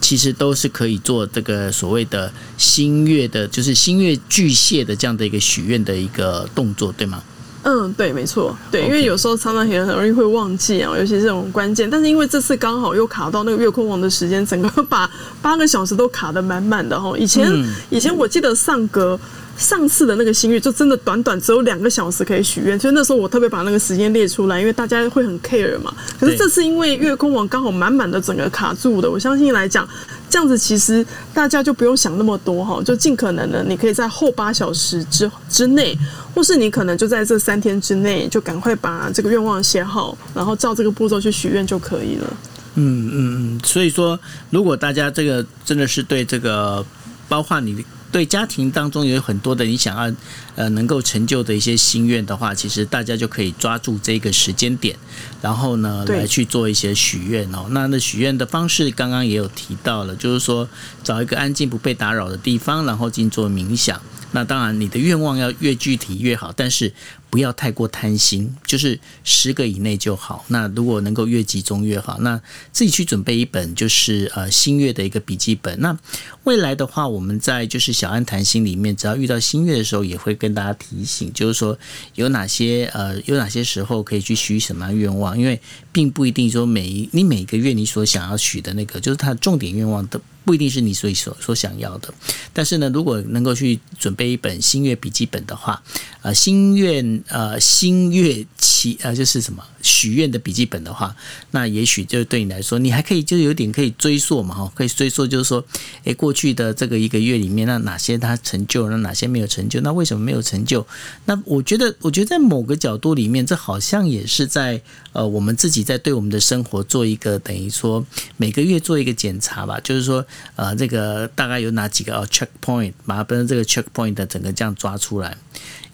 [0.00, 7.22] 其实都是可以做这个所谓的新月的，就是新月巨蟹的这样的一个许愿的一个动作，对吗？
[7.64, 11.88] 嗯，对，没错，对，因为有时候常常也很容易会忘记啊，尤其是这种关键。
[11.88, 15.08] 但是因为这次刚好又卡到那个月空王的时间，整个把
[15.40, 17.16] 八个小时都卡得满满的哈。
[17.16, 17.48] 以前
[17.88, 19.18] 以前我记得上格
[19.56, 25.94] 上次的那个心愿就真的短短只有两个小时可以许愿，所以那时候我特别把那个时间列出来，因为大家会很 care 嘛。
[26.18, 29.88] 可是这次因为月空王刚好满满的整个卡住的，我相信来讲。
[30.30, 35.94] 这样子其实大家就不用想那么多哈，就尽可能的，你可以在后八小时之之内，
[36.34, 42.36] 或是你可能就在这三天之内，就赶快把这个愿望写好，然后照这个步骤去许愿就可以了。
[42.76, 46.82] 嗯嗯嗯，所以说，如果大家这个真的是对这个，
[47.28, 47.84] 包括你。
[48.12, 50.14] 对家庭当中有很多的你想要
[50.54, 54.94] 呃能够成就的一些心愿的话，其实大家就可以抓住这个时间点，
[55.40, 57.66] 然后呢来去做一些许愿哦。
[57.70, 60.68] 那那许愿的方式刚刚也有提到了，就是说
[61.02, 64.00] 找一个安静不被打扰的地方，然后静坐冥想。
[64.32, 66.92] 那当然你的愿望要越具体越好，但是。
[67.32, 70.44] 不要太过贪心，就是十个以内就好。
[70.48, 72.18] 那如果能够越集中越好。
[72.20, 72.38] 那
[72.72, 75.80] 自己去准备一本就是呃新月的一个笔记本。
[75.80, 75.98] 那
[76.44, 81.78] 未来的话，我们在就是小安谈心里面，只要遇到新月的时候，也会跟大家提醒，就是说
[82.16, 85.58] 有哪些呃有哪些时候可以去许什么愿望，因为
[85.90, 90.20] 并不一定说每一你每个月你所想要许的那个，就是它的重点愿望的。
[90.44, 92.12] 不一定是你所所所想要的，
[92.52, 95.82] 但是呢，如果能够去准备一本新月笔记本的话，
[96.22, 99.62] 呃，心愿呃新月奇呃就是什么？
[99.82, 101.14] 许愿的笔记本的话，
[101.50, 105.64] 那也许就对你来说，你还可以就有点可以追溯嘛哈，可以追溯就是说，
[106.04, 110.86] 诶，过去的这个一个月里面，那哪些他成就，那哪些没有成就，那为什么没有成就？
[111.26, 114.80] 那我觉得，我觉得在某个角度里面，这好像也是在
[115.12, 118.04] 呃我们自己在对我们的生活做一个等于说
[118.36, 120.24] 每个月做一个检查吧，就是说。
[120.54, 125.36] 呃，这个大概有哪几个哦？checkpoint，把它跟这个 checkpoint 的整个这样抓出来，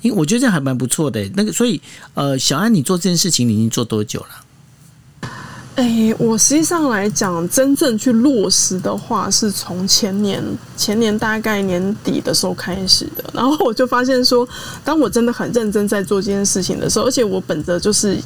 [0.01, 1.29] 因我觉得这样还蛮不错的。
[1.35, 1.81] 那个，所以
[2.15, 5.31] 呃，小安，你做这件事情，你已经做多久了？
[5.77, 10.43] 哎，我实际上来讲，真正去落实的话，是从前年
[10.77, 13.25] 前年大概年底的时候开始的。
[13.33, 14.49] 然后我就发现说，
[14.85, 18.19] 当我真的很认真在做这件事情的时候，而且我本着就是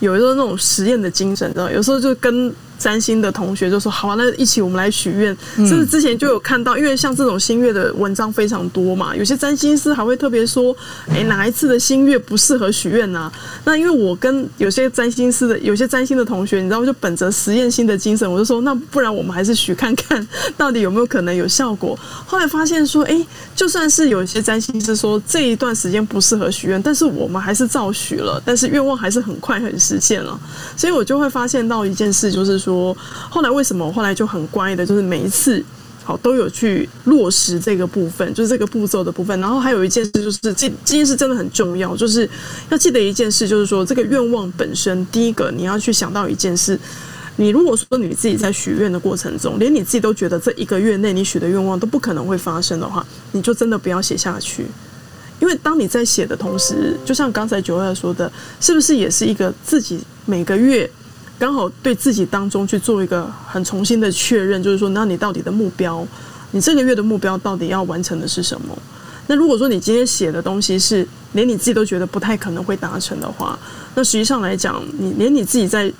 [0.00, 2.54] 有一个那种实验的精神，知道有时候就跟。
[2.78, 5.36] 占星的同学就说：“好啊，那一起我们来许愿。
[5.56, 10.74] 甚至之前就有看到，因为像这种新月的文章非常多嘛，有些占星师还会特别说
[11.08, 13.30] ：‘哎，哪一次的新月不适合许愿呢？’
[13.64, 21.98] 那因为我跟有些占星师的、有些占星的同学，你知道，就本着实验性的精神，我就说：那不然我们还是许看看， 到底有没有可能有效果？
[22.26, 30.38] 后来发现说：哎，就算是有些占星师说这一段时间不适合许愿，但是我们还是照许了，但是愿望还是很快很实现了。
[30.76, 32.96] 所以我就会发现到一件事，就是说。
[33.30, 33.92] 后来为什么？
[33.92, 35.62] 后来就很乖的，就是每一次
[36.02, 39.38] 好都有去落实这个部分，就是这个步骤的部分。
[39.40, 42.28] 然后还有一件事，就是这这件事真的很重要，就是
[42.70, 46.78] 要记得一件事，就是说这个愿望本身，第一个你要去想到一件事。
[47.36, 54.64] 你如果说你自己在许愿的过程中，连你自己都觉得这一个月内你许的愿望都不可能会发生的话，你就真的不要写下去。
[55.40, 60.88] 因为当你在写的同时，就像刚才九二说的，是不是也是一个自己每个月
[61.38, 66.06] 刚好对自己当中去做一个很重新的确认，就是说，那你到底的目标，
[66.52, 68.76] 你这个月的目标到底要完成的是什么？
[69.26, 73.58] 那如果说你今天写的东西是连你自己都觉得不太可能会达成的话，
[73.94, 75.92] 那实际上来讲，你连你自己在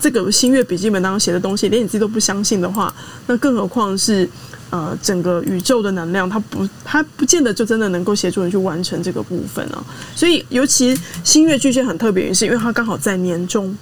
[0.00, 2.92] 这个新月笔记本当中写的东西，连你自己都不相信的话，
[3.28, 4.28] 那更何况是
[4.70, 9.82] 呃整个宇宙的能量，它不，它不见得就真的能够协助你去完成这个部分啊。
[10.14, 13.74] 所以，尤其新月巨蟹很特别，是因为它刚好在年中，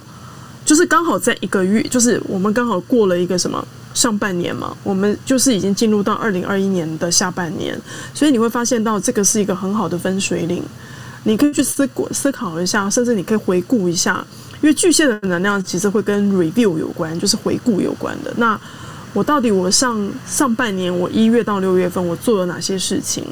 [0.65, 7.79] 就是刚好在一个月，就是我们刚好过了一个什么上半年嘛，我们就是已经进入到二零二一年的下半年，
[8.13, 10.63] 所以你会发现到这个是一个很好的分水岭，
[11.23, 14.25] 你可以去思过思考一下，甚至你可以回顾一下。
[14.61, 18.33] 因为巨蟹的能量其实会跟 review 有关，就是回顾有关的。
[18.37, 18.59] 那
[19.13, 23.23] 我到底我上上半年我一月到六月份我做了哪些事情？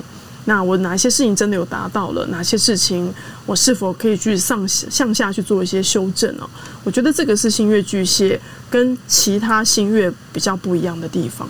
[0.45, 2.25] 那我哪些事情真的有达到了？
[2.27, 3.13] 哪些事情
[3.45, 6.49] 我是否可以去上向下去做一些修正呢？
[6.83, 11.47] 我觉得这个是新月巨蟹跟其他新月比较不一样的地方。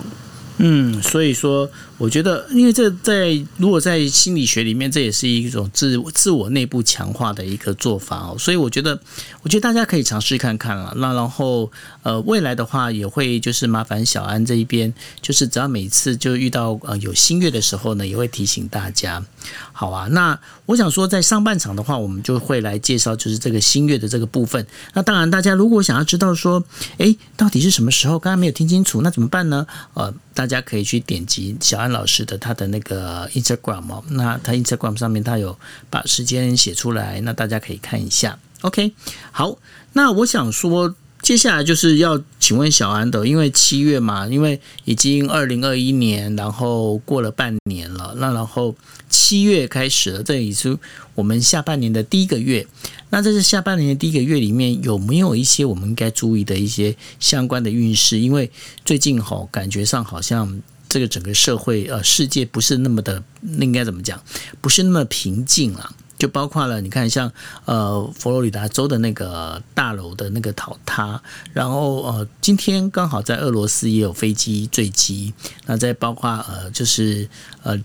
[0.57, 1.67] 嗯，所以说，
[2.03, 8.35] 我觉得，因为这在如果在心理学里面，这也是一种自自我内部强化的一个做法哦。
[8.37, 8.99] 所以我觉得，
[9.41, 10.93] 我觉得大家可以尝试看看了。
[10.97, 19.23] 那然后，呃，未来的话也会就是麻烦小安这一边，就是只要每次就遇到呃有新月的时候呢，也会提醒大家。
[19.71, 24.67] 好啊，那我想说，在上半场的话，我们就会来介绍就是这个新月的这个部分。
[24.93, 26.61] 那当然，大家如果想要知道说，
[26.97, 28.19] 诶，到底是什么时候？
[28.19, 29.65] 刚刚没有听清楚，那怎么办呢？
[29.93, 35.57] 呃，大家可以去点击小安老师的他的那个 Instagram 哦，那他 Instagram 上面他有
[35.89, 38.37] 把时间写出来，那大家可以看一下。
[38.59, 38.91] OK，
[39.31, 39.57] 好，
[39.93, 40.93] 那我想说。
[41.23, 48.75] 接下来就是要请问小安的，因为七月嘛，因为已经二零二一年，然后过了半年了，那然后
[49.07, 50.77] 七月开始了，这也是
[51.15, 52.67] 我们下半年的第一个月。
[53.09, 58.19] 那在这下半年的第一个月里面，有没有一些我们应该注意的一些相关的运势？
[58.19, 58.51] 因为
[58.83, 60.61] 最近哈，感觉上好像
[60.93, 64.21] 这个整个社会呃世界不是那么的，那应该怎么讲，
[64.61, 65.95] 不是那么平静了。
[66.19, 67.33] 就包括了，你看像
[67.65, 71.19] 呃佛罗里达州的那个大楼的那个倒塌，
[71.51, 75.33] 然后呃今天刚好在俄罗斯也有飞机坠机，
[75.65, 77.27] 那再包括呃就是
[77.63, 77.75] 呃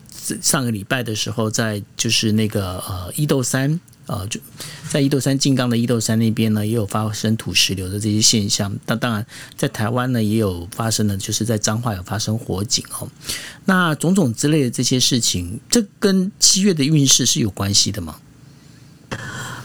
[0.43, 3.81] 上个礼拜的时候，在就是那个呃伊豆山。
[4.09, 4.41] 呃，就
[4.91, 8.77] 在伊豆山静冈的伊豆山那边呢，也有发生土石流的这些现象。
[8.87, 9.25] 那当然，
[9.57, 13.09] 在台湾呢，也有发生的，就是在彰化有发生火警哦。
[13.67, 18.19] 那种种之类的这些事情，这跟七月的运势是有关系的吗？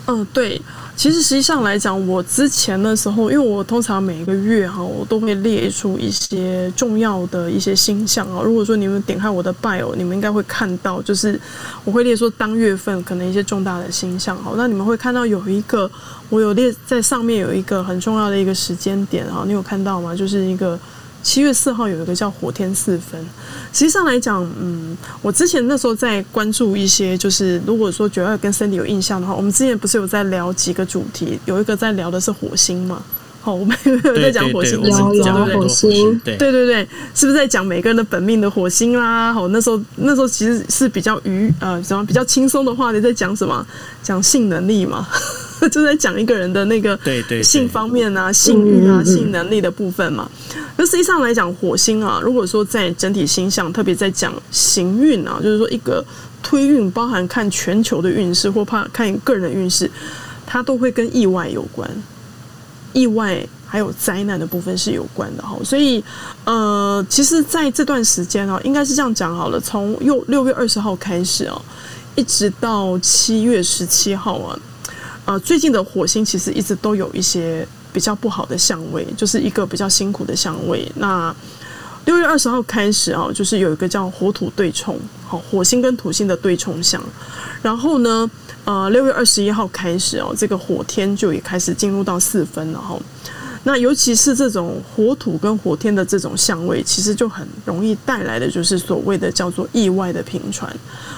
[0.06, 0.62] 嗯，对。
[0.95, 8.41] 其实实际上来讲，我之前的时候，因为我通常每一个月哈，我都会列出一些重要的一些星象啊。
[8.43, 11.39] 如果说你们点开我的 bio，你们应该会看到，就是
[11.84, 14.53] 我会列出当月份可能一些重大的星象哈。
[14.56, 15.89] 那你们会看到有一个，
[16.29, 20.15] 我有列在上面有一个很重要的一个时间点啊，你有看到吗？
[20.15, 20.79] 就是一个。
[21.24, 23.20] 七月四号有一个叫火天四分，
[23.72, 33.02] 实际上来讲，嗯，我之前那时候在关注一些，就是如果说九二跟身体有印象的话，我们之前不是有在聊几个主题，有一个在聊的是火星嘛。
[33.43, 39.34] 好，我们 有在讲火星，有有火星，对对对，是不是在讲每个人的本命的火星啦？
[39.34, 43.67] 好，那时候那时候其实是比较愉呃什么比较轻松的话题，在讲什么？
[44.01, 45.06] 讲性能力嘛，
[45.69, 50.29] 就在讲一个人的那个对对性方面啊、性欲啊、性能力的部分嘛。
[50.77, 56.01] 那实际上来讲，火星啊，如果说在整体星象，特别在讲行运啊，就是说一个
[56.41, 59.91] 推运，包含看全球的运势或怕看个人的运势，
[60.45, 61.89] 它都会跟意外有关。
[62.93, 66.03] 意外还有灾难的部分是有关的哈，所以
[66.45, 71.60] 呃，其实在这段时间哦，应该是这样讲好了，从六六月二十号开始哦，
[72.15, 74.60] 一直到七月十七号啊，
[75.25, 80.89] 呃，最近的火星其实一直都有一些比较不好的相位，就是一个比较辛苦的相位。
[80.95, 81.36] 那
[82.06, 87.03] 六月二十号开始啊，就是有一个叫火土对冲，好，火星跟土星的对冲相，
[87.62, 88.29] 然后呢。
[88.65, 92.97] 呃，六月二十一号开始哦，这个火天就也开始进入到四分了哈。
[93.65, 100.69] 那尤其是这种火土跟火天的这种相位，其实就很容易带来的就是所谓的叫做意外的平传。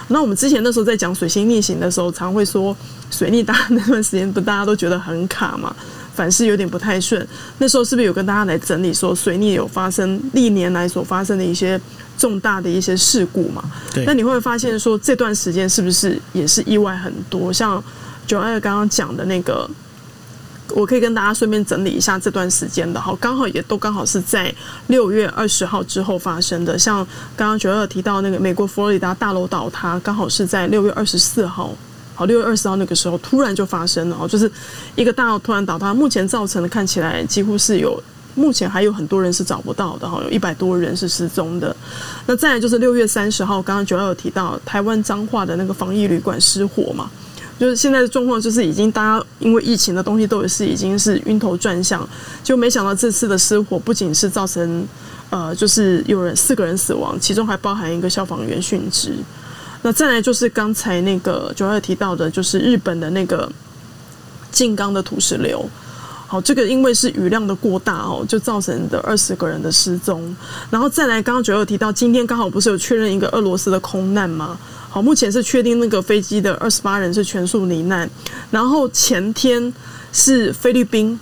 [0.08, 2.76] 那我们之前那时候在讲水星逆行的时候，常会说
[3.10, 5.74] 水逆，大那段时间不大家都觉得很卡嘛，
[6.16, 7.24] 凡事有点不太顺。
[7.58, 11.78] 那时候是不是有跟大家来整理说水逆有发生历年来所发生的一些？
[12.18, 17.52] 重大的一些事故嘛，对那你会发现说这段时间是不是也是意外很多？
[17.52, 17.84] 像
[18.26, 19.68] 九二刚刚讲的那个
[20.70, 24.50] 我可以跟大家顺便整理一下这段时间的，哈，刚好也都刚好是在
[24.86, 26.78] 六月二十号之后发生的。
[26.78, 27.06] 像
[27.36, 31.74] 刚刚九二提到那个美国佛罗里达大楼倒塌，刚好是在六月二十四号，
[32.16, 34.50] 好，六月二十号那个时候突然就发生了，就是
[34.96, 38.02] 一个大楼突然倒塌，目前造成的看起来几乎是有，
[38.34, 41.76] 目前还有很多人是找不到的，哈，有一百多人是失踪的。
[42.26, 47.10] 那再来就是六月三十号，刚刚九二有提到台湾彰化的那个防疫旅馆失火嘛。
[47.58, 52.06] 就是现在的状况，就是已经大家因为疫情的东西都是已经是晕头转向，
[52.44, 54.86] 就没想到这次的失火不仅是造成
[55.30, 59.14] 呃，就是有人四个人死亡，其中还包含一个消防员殉职。
[59.86, 63.48] 那再来就是刚才那个九二提到的，就是日本的那个
[64.50, 65.64] 静冈的土石流。
[66.26, 70.36] 好，这个因为是雨量的过大哦，就造成的二十个人的失踪。
[70.70, 74.58] 然后再来，刚刚九二提到，今天刚好不是有确认一个俄罗斯的空难吗？
[74.90, 78.10] 好，目前是确定那个飞机的二十八人是全数罹难，
[78.50, 79.72] 然后前天
[80.12, 81.16] 是菲律宾，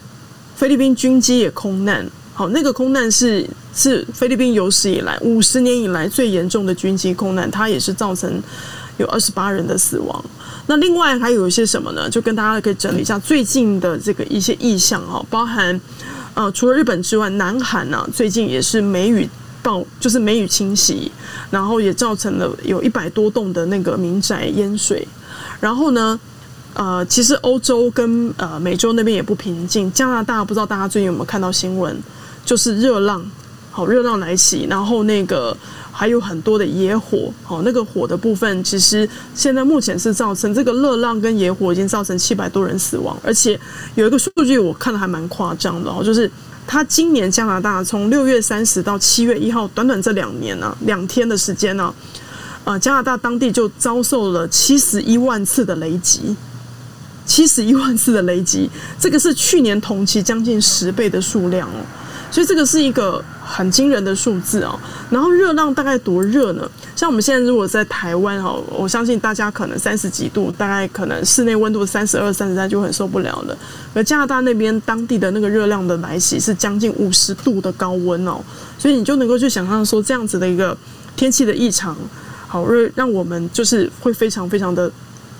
[0.56, 2.08] 菲律宾军机也空难。
[2.34, 8.42] 好，那个空难是是菲律宾有史以来五十年以来最严重的军机空难，它也是造成
[8.98, 10.22] 有二十八人的死亡。
[10.66, 12.10] 那另外还有一些什么呢？
[12.10, 15.80] 就跟大家可以整理一下最近的这个一些意向哈，包含
[16.34, 19.26] 呃除了日本之外，南韩呢最近也是梅雨。
[19.62, 21.10] 暴就是梅雨侵袭，
[21.50, 25.08] 然后也造成了有一百多栋的那个民宅淹水。
[25.58, 26.20] 然后呢，
[26.74, 29.90] 呃，其实欧洲跟呃美洲那边也不平静。
[29.90, 31.96] 加拿大不知道大家最近有没有看到新闻，
[32.44, 33.24] 就是热浪，
[33.70, 35.56] 好热浪来袭，然后那个
[35.90, 43.58] 还有很多的野火，好那个火的部分，其实现在目前是造成这个热浪跟野火已经造成七百多人死亡，而且
[43.94, 46.30] 有一个数据我看的还蛮夸张的哦，就是。
[46.66, 51.94] 他今年加拿大从六月三十到七月一号，短短这两年呢，两天的时间呢，
[52.64, 56.34] 呃，加拿大当地就遭受了七十一万次的雷击，
[57.26, 61.84] 七十一万次的雷击，这个是去年同期将近十倍的数量哦。
[62.34, 64.76] 所以这个是一个很惊人的数字哦。
[65.08, 66.68] 然后热浪大概多热呢？
[66.96, 73.56] 像我们现在如果在台湾哈，我相信大家可能三十几度，大概可能室内温度三十二、三十三就很受不了了。
[73.94, 78.40] 而加拿大那边当地的那个热量的来袭是将近五十度的高温哦，
[78.76, 80.76] 所以你就能够去想象说这样子的一个
[81.14, 81.96] 天气的异常，
[82.48, 84.90] 好热，让我们就是会非常非常的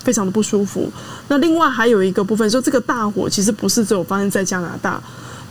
[0.05, 0.89] 非常的不舒服。
[1.27, 5.03] 那另外还有一个部分说，这个大火其实不是只有发生在加拿大。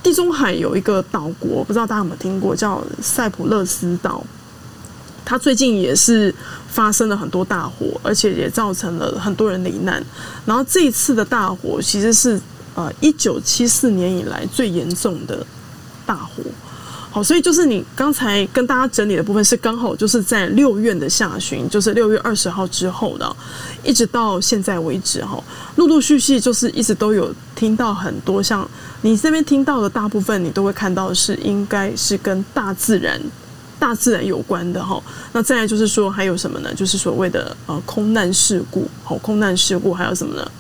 [0.04, 4.22] 地中海有一个岛国，不知道大家有没有听过，叫塞浦路斯岛。
[5.26, 6.36] 它最近也是
[6.68, 10.04] 发生了很多大火，而且也造成了很多人罹难。
[10.46, 12.40] 然后这一次的大火其实是
[12.76, 15.46] 呃一九七四年以来最严重的
[16.06, 16.44] 大火。
[17.14, 23.36] 好，所以就是你刚才跟大家整理的部分是刚好就是在六月的下旬，就是六月二十号之后的，
[23.84, 25.40] 一直到现在为止哈，
[25.76, 28.68] 陆陆续续就是一直都有听到很多像
[29.04, 33.22] 你这边听到的大部分，你都会看到是应该是跟大自然、
[33.78, 35.00] 大自然有关的哈。
[35.34, 36.74] 那再来就是说还有什么呢？
[36.74, 40.52] 就是所谓的呃空难事故，好，空难事故还有什么呢？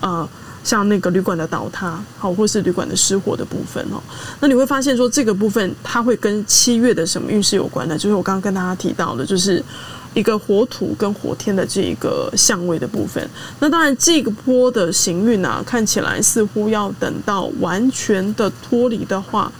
[0.00, 0.26] 呃。
[0.68, 3.96] 像那个旅馆的倒塌，好，或是旅馆的失火的部分哦，
[4.38, 7.96] 那你会发现说这个部分它会跟七月的什么运势有关呢？
[7.96, 9.64] 就是我刚刚跟大家提到的，就是
[10.12, 13.26] 一个火土跟火天的这一个相位的部分。
[13.60, 19.50] 那当然，这个波的行运啊，看起来似乎要等到完全的脱离的话，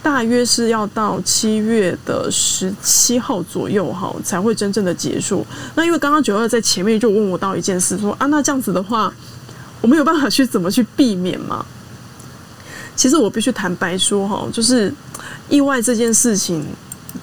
[0.00, 5.44] 大约是要到七月的十七号左右哈，才会真正的结束。
[5.74, 9.12] 那因为刚刚九二在前面就问我到一件事，说啊，那这样子的话。
[9.80, 11.64] 我没有办法去怎么去避免嘛？
[12.96, 14.92] 其实我必须坦白说，哈，就是
[15.48, 16.64] 意外这件事情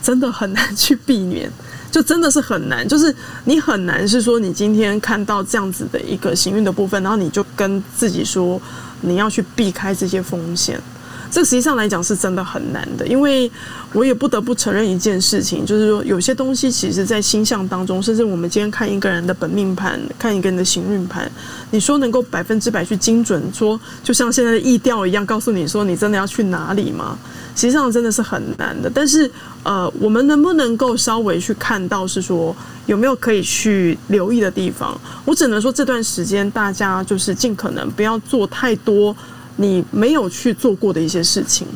[0.02, 1.52] 真的很难去避免，
[1.92, 8.60] 就真的是很难，就是你很难是说你今天看到这样子的一个幸运的部分，然后你就跟自己说
[9.02, 10.82] 你要去避开这些风险。
[11.30, 13.50] 这实际上来讲是真的很难的，因为
[13.94, 21.30] 我也不得不承认一件事情，就是说有些东西其实，在星象当中，甚至我们今天看一个人的本命盘，看一个人的行运盘，
[21.72, 27.18] 你说能够百分之百去精准说，就像现在的意调一样，告诉你说你真的要去哪里吗？
[27.56, 28.90] 实际上真的是很难的。
[28.90, 29.30] 但是，
[29.64, 32.56] 呃，我们能不能够稍微去看到，是说
[32.86, 35.00] 有没有可以去留意的地方？
[35.26, 39.16] 我只能说这段时间大家就是尽可能不要做太多。
[39.58, 41.68] 你没有去做过的一些事情，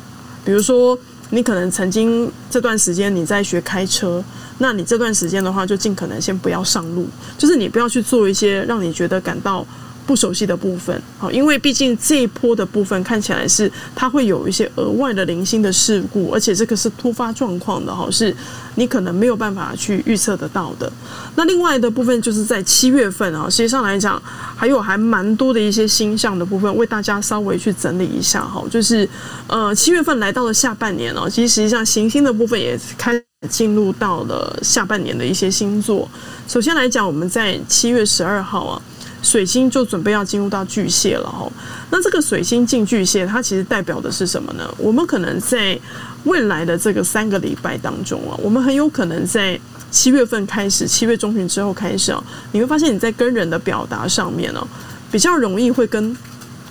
[0.45, 0.97] 比如说，
[1.29, 4.23] 你可能曾经这段时间你在学开车，
[4.57, 7.07] 那你这段时间的话，就尽可能先不要上路，
[7.37, 9.65] 就是你不要去做一些让你觉得感到。
[10.11, 18.35] 不熟悉的部分，好，因为毕竟这一波的部分看起来是它会有一些额外的零星的事故，而且这个是突发状况的哈，是
[18.75, 20.91] 你可能没有办法去预测得到的。
[21.37, 24.21] 那另外的部分就是在七月份啊，实际上来讲
[24.53, 29.07] 还有还蛮多的一些星象的部分，为大家稍微去整理一下哈，就是
[29.47, 33.17] 呃七月份来到了下半年哦，其实实际上行星的部分也开
[33.49, 36.05] 进入到了下半年的一些星座。
[36.49, 38.81] 首先来讲，我们在七月十二号啊。
[39.21, 41.49] 水星就准备要进入到巨蟹了哈，
[41.91, 44.67] 那这个水星进巨蟹，它其实代表的是什么呢？
[44.77, 45.79] 我们可能在
[46.23, 49.59] 未来的这个三个礼拜当中啊，我们很有可能在
[49.91, 54.67] 七月份开始，七月中旬之后开始啊，你会发现你在跟人的表达上面呢，
[55.11, 56.15] 比较容易会跟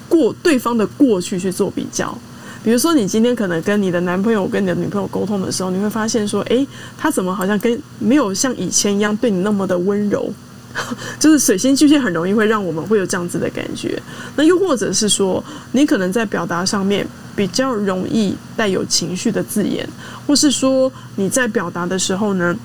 [0.09, 2.17] 过对方的过去去做比较。
[2.63, 6.67] 比如说，你今天可能跟你的男朋友、跟你的女朋友沟通的时候，你会发现说，诶，
[6.99, 10.31] 他怎么好像跟没有像以前一样对你那么的温柔。
[11.19, 14.01] 就是水星巨蟹很容易会让我们会有这样子的感觉，
[14.37, 15.43] 那又或者是说，
[15.73, 19.89] 你可能在表达上面比较容易带有情绪的字眼，
[20.27, 22.57] 或是说你在表达的时候呢，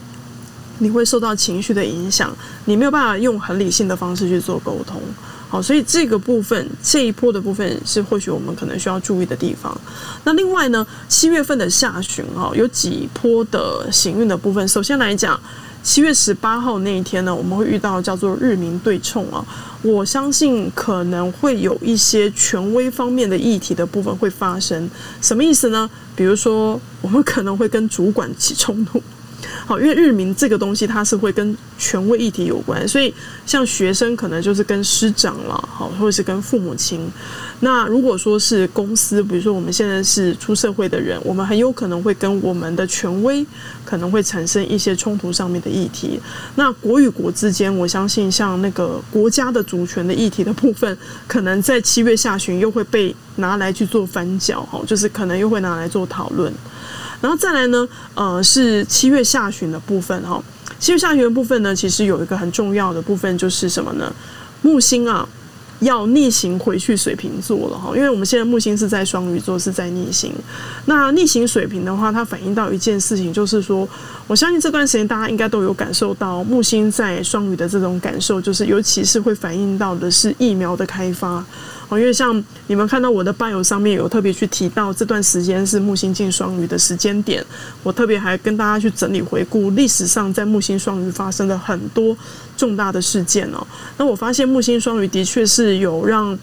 [0.79, 2.31] 你会受到情绪的影响，
[2.65, 5.01] 你没有办法用很理性的方式去做沟通。
[5.49, 9.75] 好，所以这个部分这一波的部分是或许我们可能需要注意的地方。
[10.23, 15.39] 那另外呢，七月份的下旬哦，有几波的行运的部分，首先来讲。
[15.85, 19.45] 七月十八号那一天呢，我们会遇到叫做日明对冲啊。
[19.83, 24.89] 我相信可能会有一些权威方面的议题的部分会发生。
[25.21, 25.87] 什么意思呢？
[26.15, 28.99] 比如说，我们可能会跟主管起冲突。
[29.65, 33.13] 好，因为日民这个东西它是会跟权威议题有关，所以
[33.45, 37.09] 像学生可能就是跟师长了，好，或者是跟父母亲。
[37.61, 43.45] 那如果说是公司，比如说我们现在是出社会的人，我们很有可能会跟我们的权威
[43.83, 46.19] 可能会产生一些冲突上面的议题。
[46.55, 56.53] 那国与国之间，我相信像那个国家的主权的议题的部分，可能在七月下旬又会被拿来去做翻搅，哈，就是可能又会拿来做讨论。
[57.21, 60.41] 然后再来呢，呃，是七月下旬的部分哈。
[60.79, 64.13] 七月下旬的部分呢，其实有一个很重要的部分就是什么呢？
[64.61, 65.27] 木星啊，
[65.79, 67.95] 要逆行回去水瓶座了哈。
[67.95, 70.33] 因为我们现在木星是在双鱼座，是在逆行。
[70.85, 73.87] 那逆行水瓶的话，它反映到一件事情，就是说，
[74.27, 81.43] 我相信这段时间大家应该都有感受到木星在双鱼的这种感受，就是尤其是会反映到的是疫苗的开发。
[81.89, 87.45] 哦，因为像你们看到我的伴友上面有特别去提到这段时间是木星进双鱼的时间点，
[87.83, 92.15] 我特别还跟大家去整理回顾历史上在木星双鱼发生的很多
[92.57, 93.65] 重大的事件哦。
[93.97, 96.37] 那我发现木星双鱼的确是有让。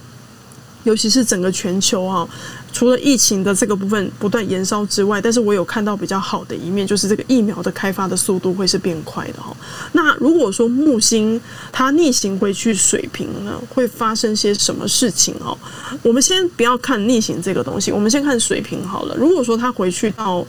[0.84, 2.28] 尤其是整个全球啊，
[2.72, 9.54] 除了疫情的这个部分不断延烧之外，但是我有看到比较好的一面，就是这个疫苗的开发的速度会是变快的哈。
[9.92, 15.56] 那如果说木星它逆行回去水平呢，会发生些什么事情哦？
[16.02, 19.14] 我们先不要看逆行这个东西，我们先看水平好了。
[19.16, 20.44] 如果说它回去到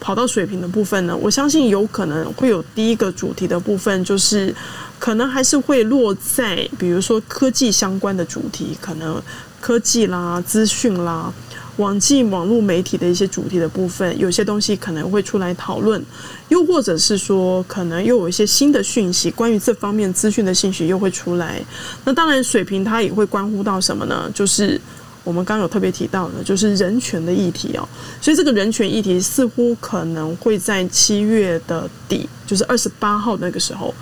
[0.00, 4.54] 跑到水平的部分呢，我相信有可能会有第一个主题的部分，就是
[4.98, 9.22] 可能还是会落在比如说科技相关的主题，可能。
[9.58, 11.32] 科技啦、资讯啦、
[11.76, 16.02] 网际网络媒体的一些主题的部分，有些东西可能会出来讨论，
[16.48, 21.62] 又或者是说，可能又有一些新的讯息，关于这方面资讯的信息又会出来。
[22.04, 24.30] 那当然，水平它也会关乎到什么呢？
[24.34, 24.80] 就是
[25.22, 27.86] 我们刚有特别提到的，就是人权的议题哦。
[28.20, 33.94] 所以这个人权议题似乎可能会在七月的底，就是二十八号那个时候。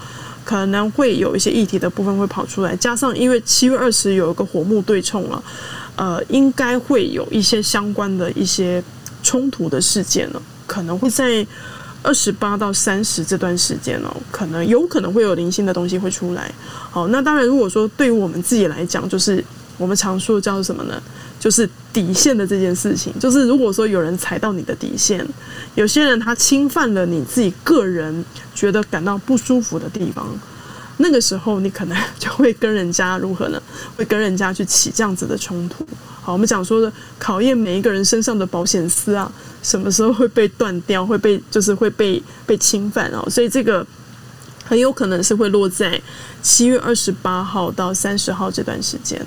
[0.45, 5.43] 可能会有一些议题的部分会跑出来，加上因为七月二十有一个火木对冲了，
[5.97, 8.83] 呃，应该会有一些相关的一些
[9.23, 11.47] 冲突的事件呢，可能会在
[12.03, 16.53] 二十八到三十这段时间哦，可能有可能会有零星的东西会出来。
[16.91, 19.43] 好，那当然，如果说对于我们自己来讲，就是
[19.79, 21.03] 我们常说叫什么呢？
[21.41, 25.27] 就是底线的这件事情，就是如果说有人踩到你的底线，
[25.75, 28.25] 有些人他侵犯了你自己个人
[28.55, 30.27] 觉得感到不舒服的地方，
[30.97, 33.61] 那个时候你可能 就会跟人家如何呢？
[33.97, 35.87] 会跟人家去起这样子的冲突。
[36.23, 39.31] 好，我们讲说的考验每一个人身上的保险丝啊，
[39.63, 43.29] 什么时候会被断掉，会被就是会被被侵犯哦。
[43.29, 43.87] 所以这个
[44.65, 46.01] 很有可能是会落在
[46.43, 49.21] 七月二十八号到三十号这段时间。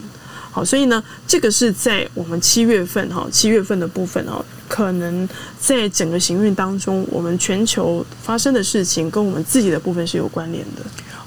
[0.49, 5.29] 好，所以呢，这个是在我们七月份哈，七月份的部分哦，可能
[5.59, 10.81] 在整个行运当中，我们全球发生的事情跟我们自己的部分是有关联的。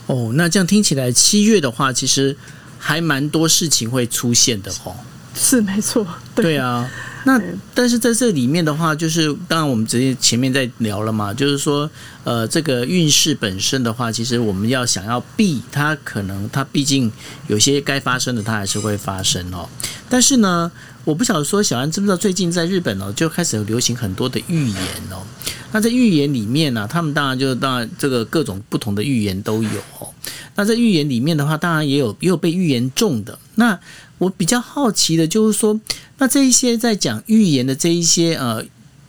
[0.07, 2.37] 哦，那这样听起来，七月的话，其实
[2.81, 4.97] 还蛮多事情会出现的哦。
[5.33, 6.05] 是没错，
[6.35, 6.91] 对啊，
[7.25, 11.89] 那嗯但是在这里面的话，就是当然我们直接前面在聊了嘛，就是说，
[12.25, 17.11] 呃，这个运势本身的话，其实我们要想要避它，可能它毕竟
[17.47, 19.69] 有些该发生的，它还是会发生哦。
[20.09, 20.71] 但是呢，
[21.05, 24.79] 我不晓得说小安知不知道，最近在日本哦，就开始有流行很多的预言
[25.11, 25.25] 哦。
[25.73, 30.09] 那在预言里面呢、他们当然就当然这个各种不同的预言都有哦。
[30.57, 33.39] 那在预言里面的话，当然也有也有被预言中的。
[33.55, 33.79] 那
[34.19, 35.81] 我比较好奇的就是说，
[36.19, 38.63] 那这一些在讲预言的这一些呃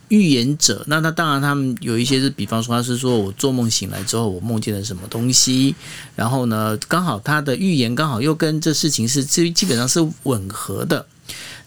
[0.08, 5.74] 预言者，那他当然他们有一些是，比方说他是说我做梦醒来之后，我梦见了什么东西，
[6.16, 11.04] 然后呢，刚好他的预言刚好又跟这事情是基基本上是吻合的。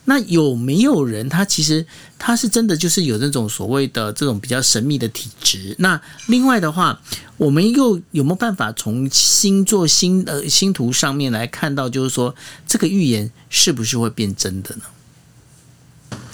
[0.06, 1.84] 那有没有人他其实
[2.18, 5.74] 他是真的就是有那种所谓的这种比较神秘的体质？
[5.78, 6.98] 那另外的话，
[7.36, 12.34] 我们又有没有办法从星座星呃星图上面来看到，就是说
[12.66, 14.82] 这个预言是不是会变真的呢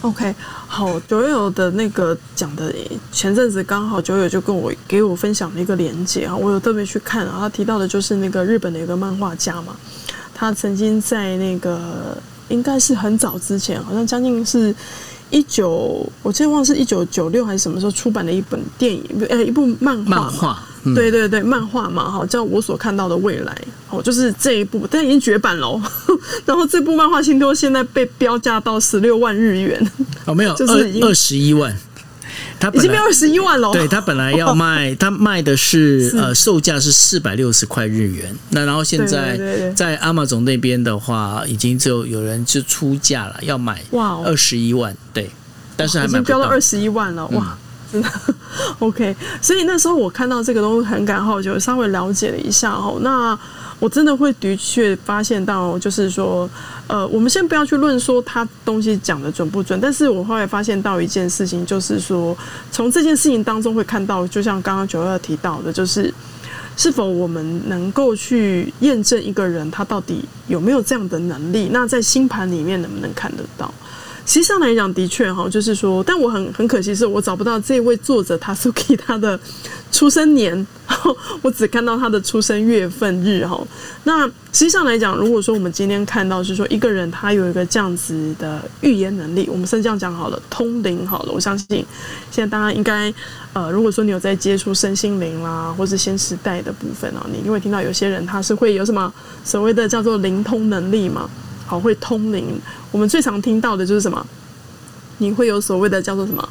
[0.03, 0.35] ？OK，
[0.66, 2.75] 好，九友的那个讲的，
[3.11, 9.75] 前阵子刚好九友就跟我给我分享了一个连接啊，我有特别去看啊，他提到的就是那个日本的一个漫画家嘛，
[10.35, 12.20] 他曾经在那个
[12.53, 14.75] 应该是很早之前，好像将近是
[15.31, 20.17] 一九，我记得忘了是一九九六还是什么时候出版的一本电影，呃，一部漫画嘛。
[20.17, 23.57] 漫画，嗯、对对对，漫画嘛，哈，叫我所看到的未来，
[23.89, 25.81] 哦，就是这一部，但已经绝版了哦。
[26.45, 29.91] 然后这部漫画新多现在被标价到十六万日元，
[30.27, 31.75] 哦，没有， 就是已经二二十一万，
[32.63, 33.73] 他已经变二十一万了哦。
[33.73, 45.31] 对他本来要 卖，他卖的是呃售价是四百六十块日元，那然后现在在阿玛总那边的话，已经就有人就出价了，要买哇哦二十一万，对，
[45.77, 46.59] 但是还已经飙到二。
[46.63, 47.59] 十一万了，哇！
[47.93, 48.09] 真的
[48.79, 53.01] OK，所以那时候我看到这个东西很感好奇，我稍微了解了一下哦。
[53.03, 53.37] 那
[53.83, 56.49] 我真的会的确发现到，就是说，
[56.87, 62.37] 呃，我们先不要去论说他东西讲的准不准，但是我后来发现到一件事情，就是说，
[62.70, 66.14] 从这件事情当中会看到，就像刚刚九二提到的，就是
[66.76, 71.68] 是否我们能够去验证一个人他到底有没有这样的能力？
[71.72, 73.74] 那在星盘里面能不能看得到？
[74.25, 79.39] 实际上来讲，的确哈，就是说，但我很很可惜是我找不到这位作者他 Suki 他的
[79.91, 80.66] 出生年，
[81.43, 83.61] 我只看到他的出生月份日哈。
[84.05, 91.85] 那实际上来讲，如果说我们今天看到是说一个人他有一个这样子的预言能力，我们先这样讲好了，通灵好了，我相信
[92.31, 93.12] 现在大家应该
[93.53, 99.12] 呃，如果说你有在接触身心灵啦，或是先时代的部分啊，你因为听到有些人他是会有什么
[99.45, 101.29] 所谓的叫做灵通能力嘛。
[101.73, 102.61] 好，会通灵。
[102.91, 104.27] 我们最常听到的就是什么？
[105.16, 106.47] 你会有所谓的叫做什么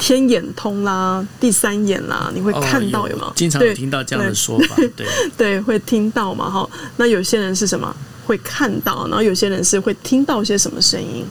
[0.00, 3.32] 天眼通啦、第三眼啦，你会哦看到有没有？
[3.36, 5.06] 经常有听到这样的说法，对，
[5.38, 6.50] 对，会听到嘛？
[6.50, 7.94] 哈，那有些人是什么？
[8.26, 11.24] 会看到，然后有些人是会听到些什么声音。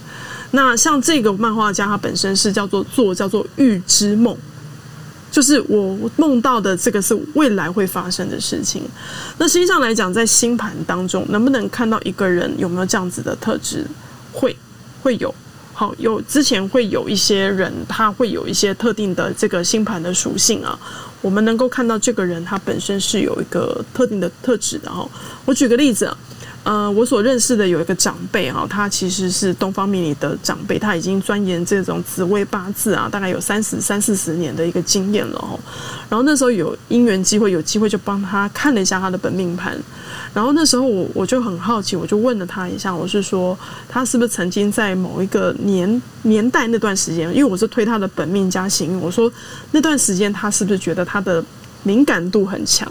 [0.52, 4.38] 那像这个漫画家，他本身是叫做做叫做预知梦，
[5.34, 8.84] 就是我梦到的这个是未来会发生的事情。
[9.40, 13.84] 那实际上来讲，在星盘当中，能不能看到一个人有没有这样子的特质？
[14.32, 14.56] 会，
[15.02, 15.34] 会有。
[15.74, 20.80] 好，有之前会有一些人，他会有一些特定的这个星盘的属性啊，
[21.20, 25.04] 我们能够看到这个人他本身是有一个特定的特质的哈。
[25.46, 26.16] 我举个例子，
[26.64, 35.60] 呃，我所认识的有一个长辈哈，他其实是东方命理的长辈，他已经钻研这种紫微八字啊，大概有三十三四十年的一个经验了哈。
[36.10, 39.78] 然后那时候有因缘机会，有机会就帮他看了一下他的本命盘。
[40.34, 43.58] 然后那时候我我就很好奇，我就问了他一下，我是说
[43.90, 49.30] 他是不是曾经在某一个年年代那段时间，因为我是推他的本命加行运，我说
[49.72, 51.44] 那段时间他是不是觉得他的
[51.84, 52.90] 敏感度很强？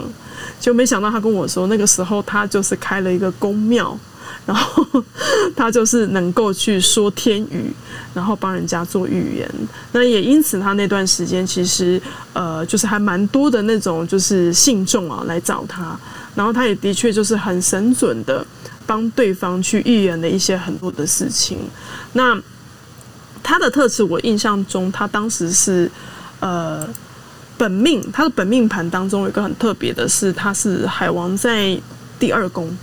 [0.63, 3.99] 就没想到他跟我说，那个时候他就是开了一个宫庙。
[4.45, 5.03] 然后
[5.55, 7.71] 他就是能够去说天语，
[8.13, 9.49] 然后帮人家做预言。
[9.93, 12.01] 那也因此，他那段时间其实
[12.33, 15.97] 呃，就是还蛮多的那种就是信众啊来找他，
[16.35, 18.45] 然后他也的确就是很神准的
[18.85, 21.59] 帮对方去预言了一些很多的事情。
[22.13, 22.37] 那
[23.41, 25.89] 他的特质，我印象中，他当时是
[26.41, 26.85] 呃
[27.57, 31.77] 本命，他的本命盘当中有一个很特别的是，他是海王在
[32.19, 32.75] 第二宫。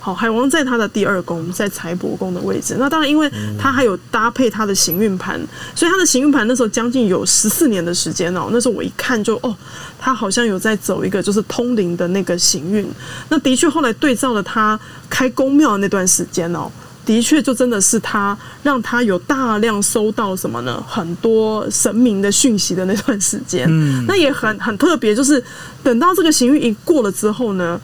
[0.00, 2.76] 好，海王在他的第二宫，在财帛宫的位置。
[2.78, 5.40] 那当然，因为他还有搭配他的行运盘，
[5.74, 8.50] 所以他的行运盘那时候将近有十四年的时间哦。
[8.52, 9.56] 那时候我一看就哦，
[9.98, 12.86] 他好像有在走一个就是通灵的那个行运。
[13.30, 16.70] 那的确，后来对照了他开宫庙的那段时间哦，
[17.04, 20.82] 的确就真的是他让他有大量收到什么呢？
[20.88, 23.66] 很多神明的讯息的那段时间。
[23.68, 25.42] 嗯，那也很很特别，就是
[25.82, 27.80] 等到这个行运一过了之后呢。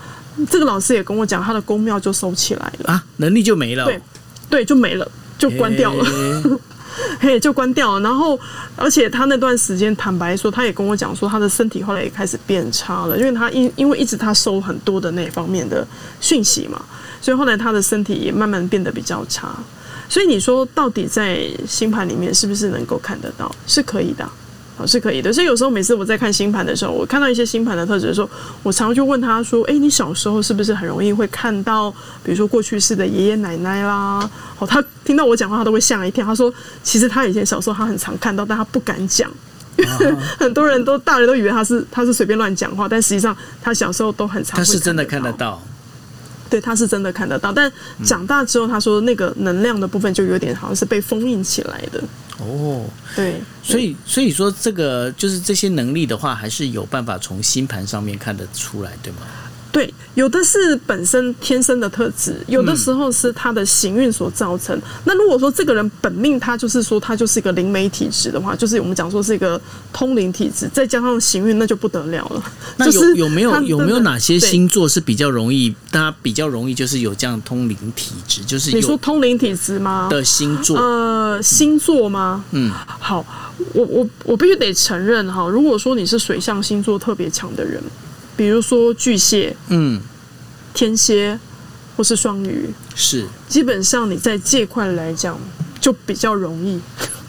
[0.48, 4.00] 这个老师也跟我讲，他的宫庙就收起来了啊，能力就没了、哦，对，
[4.48, 5.06] 对，就没了，
[5.36, 6.04] 就关掉了。
[6.04, 6.42] 欸
[7.20, 8.00] 嘿，就关掉了。
[8.00, 8.38] 然后，
[8.76, 15.86] 而且他那段时间，坦白说，他也跟我讲说，他的身体后来也开始变差了，因为他因因为一直他收很多的那方面的
[16.20, 16.80] 讯息嘛，
[17.20, 19.54] 所以后来他的身体也慢慢变得比较差。
[20.08, 23.54] 所以你说，到底在星盘里面是不是能够看得到？
[23.66, 24.28] 是可以的。
[24.86, 28.30] 是可以的，所以有时候每次我在看星盘的时候，我看到一些星盘的特质的时候，
[28.62, 31.90] 我常常就问他说：“哎，你小时候是不是很容易会看到，
[32.24, 34.20] 比如说过去式的爷爷奶奶啦？”
[34.58, 36.24] 哦，他听到我讲话，他都会吓一跳。
[36.24, 36.54] 他说
[36.84, 39.28] ：“其实他以前小时候他很常看到，但他不敢讲，
[40.38, 45.60] 很多人都大人都以为他是他是随便乱讲话，但实际上他小时候都很常。”他是真的看得到，
[46.48, 47.68] 对，他是真的看得到，但
[48.04, 52.00] 长大之后，他说那个能量的部分就有点好像是被封印起来的。
[52.38, 59.18] 哦，对，所以所以说这个就是这些能力的话，还是有办法从星盘上面看得出来，对吗？
[59.72, 64.76] 对，有的是本身天生的特质，有的时候是他的行运所造成。
[65.04, 69.60] 那如果说这个人本命他就是说他就是一个灵媒体质的话，就是我们讲说是一个
[69.92, 72.42] 通灵体质，再加上行运，那就不得了了。
[72.78, 78.42] 那有有没有有没有哪些星座是比较容易，大家比较容易就是有这样通灵体质？
[78.44, 80.08] 就是你说通灵体质吗？
[80.10, 80.76] 的星座？
[80.76, 82.44] 呃，星座吗？
[82.50, 83.24] 嗯，好，
[83.72, 87.80] 我我我必须得承认哈，如果说你是水象星座特别强的人。
[88.36, 90.00] 比如说巨蟹，嗯，
[90.72, 91.38] 天蝎，
[91.96, 95.38] 或是双鱼，是基本上你在这块来讲
[95.80, 96.80] 就比较容易，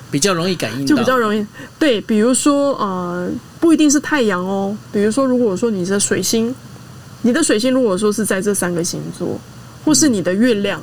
[0.10, 1.46] 比较容易感应，就比较容易。
[1.78, 3.30] 对，比如说呃，
[3.60, 4.76] 不一定是太阳哦。
[4.92, 6.54] 比如说，如果说你的水星，
[7.24, 9.40] 你的水星如果说是在这三个星座，
[9.84, 10.82] 或是你的月亮，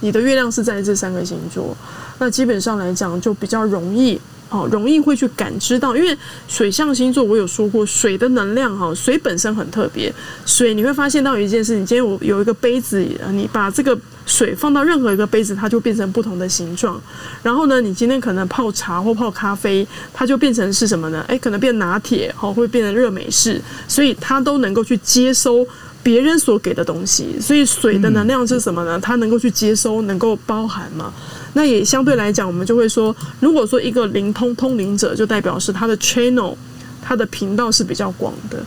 [0.00, 1.76] 你的月亮是在这三个星座，
[2.18, 4.20] 那基本上来讲就比较容易。
[4.50, 6.16] 哦，容易会去感知到，因为
[6.48, 10.12] 水象星座我有说过，水的能量哈，水本身很特别。
[10.44, 13.96] 水你会发现到一件事，你今天有有一个杯子，你把这个
[14.26, 17.00] 水放到任何一个杯子，它就变成不同的形状。
[17.42, 21.24] 然后呢，你今天可能泡茶或泡咖啡，它就变成是什么呢？
[21.28, 25.64] 诶，可能变拿铁，哦，会变成热美式，所以它都能够去接收
[26.02, 27.40] 别人所给的东西。
[27.40, 28.98] 所以水的能量是什么呢？
[29.00, 31.12] 它能够去接收，能够包含嘛？
[31.54, 36.54] 那也相对来讲，我们就会说，如果说一个灵通通灵者，就代表是他的 channel，
[37.02, 38.64] 他的频道是比较广的，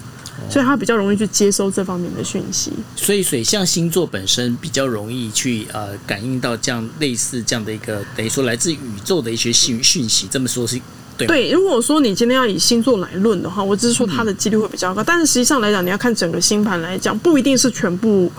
[0.49, 2.73] 所以他比较容易去接收这方面的讯息。
[2.95, 10.27] 所以水象星座本身比较容易去呃感应到这样类似这样的一个等于说来自宇宙的一些讯讯息。
[10.29, 10.79] 这么说是
[11.17, 11.27] 对。
[11.27, 18.31] 对，如果说你今天要以星座来论的话，我只是说它的几率会比较高，但是实际上来讲，你要看整个星盘来讲，不一定是全部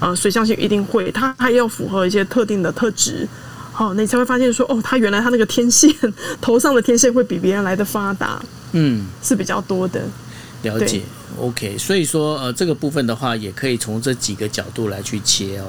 [0.00, 3.26] 呃水象星一定会，它还要符合一些特定的特质。
[3.72, 5.90] 好，你才会发现说，哦，它原来它那个天线
[6.40, 10.02] 头上的天线会比别人来的发达，嗯，是比较多的。
[10.66, 11.00] 了解
[11.38, 15.64] ，OK，所以说呃，这个部分的话，也可以从这几个角度来去切哦。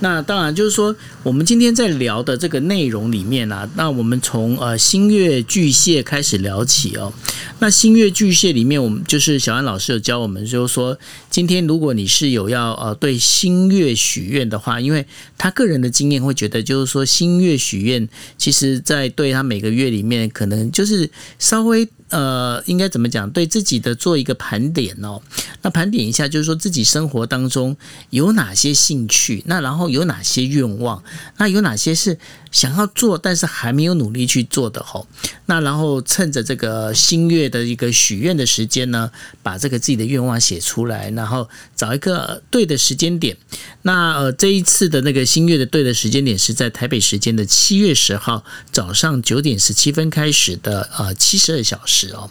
[0.00, 7.12] 那当然就是说，我们今天在聊的这个内容里面啊，那我们从呃新月巨蟹开始聊起哦。
[7.60, 10.98] 那新月巨蟹里面，我们就是小安老师有教我们，就是说，
[11.30, 15.06] 今天如果你是有要呃对新月许愿的话，因为
[15.38, 21.86] 他个人的经验会觉得，就是说新月许愿，其实在对他每个月里面，可能就是稍微。
[22.10, 23.30] 呃，应该怎么讲？
[23.30, 25.20] 对自己的做一个盘点哦。
[25.62, 27.76] 那盘点一下，就是说自己生活当中
[28.10, 31.02] 有哪些兴趣，那然后有哪些愿望，
[31.38, 32.18] 那有哪些是。
[32.50, 35.06] 想要做，但是还没有努力去做的吼，
[35.46, 39.08] 那然后趁着这个新月的一个许愿的时间呢，
[39.40, 43.36] 把这个自己的愿望写出来，然后找一个对的时间点。
[43.82, 48.42] 那呃，这一次的那个新月的对的时间点是在台北时间的七月十号
[48.72, 52.30] 早上九点十七分开始的呃七十二小时哦。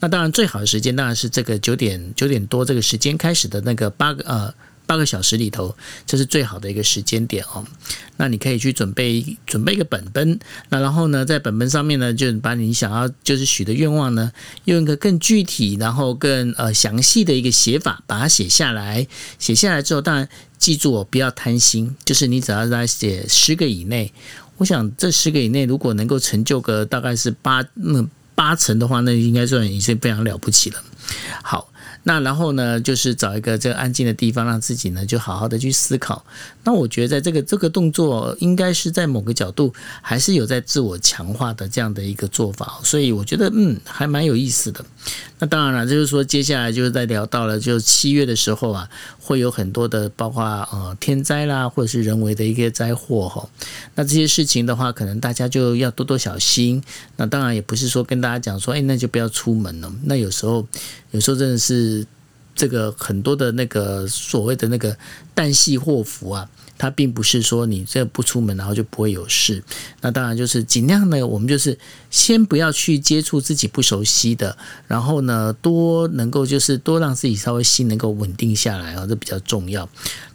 [0.00, 4.54] 那当然最好的时间当然是这个九点九点多这个时间开始的那个八个呃。
[4.86, 5.72] 八个小时里头，
[6.04, 7.64] 这是最好的一个时间点哦。
[8.16, 10.36] 那你可以去准备准备一个本本，
[10.68, 14.32] 那然后呢，在本本上面呢，就把你想要就是许的愿望呢，
[14.64, 19.06] 用一个更具体，然后更呃详细的一个写法，把它写下来。
[19.38, 24.12] 写下来之后，当然记住哦，不要贪心，就是你只要在写十个以内，
[24.56, 28.04] 我想这十个以内，如果能够成就个大概是八那
[28.40, 30.82] 八成的话，那应该算已经非常了不起了。
[31.42, 31.68] 好。
[32.02, 36.24] 那然后呢，就是找一个这个安静的地方，让自己呢就好好的去思考。
[36.64, 39.70] 那我觉得在这个这个动作，应该是在某个角度
[40.00, 44.82] 还是有在自我强化的这样的一个做法，所以我觉得嗯还蛮有意思的。
[45.38, 48.88] 那当然了，就是说接下来就是在聊到了就七月的时候啊，
[49.18, 53.48] 会有很多的包括呃天灾啦，或者是人为的一个灾祸哈。
[53.94, 56.82] 那这些事情的话，可能大家就要多多小心。
[57.16, 59.90] 那当然也不是说跟大家讲说，哎，那就不要出门了。
[60.04, 60.66] 那有时候
[61.12, 62.06] 有时候真的是
[62.54, 64.96] 这个很多的那个所谓的那个
[65.34, 66.48] 旦夕祸福啊。
[66.80, 69.62] 它并不是说你这不出门然后就不会有事。
[70.00, 71.78] 那当然就是尽量呢，我们就是
[72.10, 74.56] 先不要去接触自己不熟悉的，
[74.86, 79.86] 然后呢，多能够就是多让自己稍微心能够稳定下来啊，这比较重要。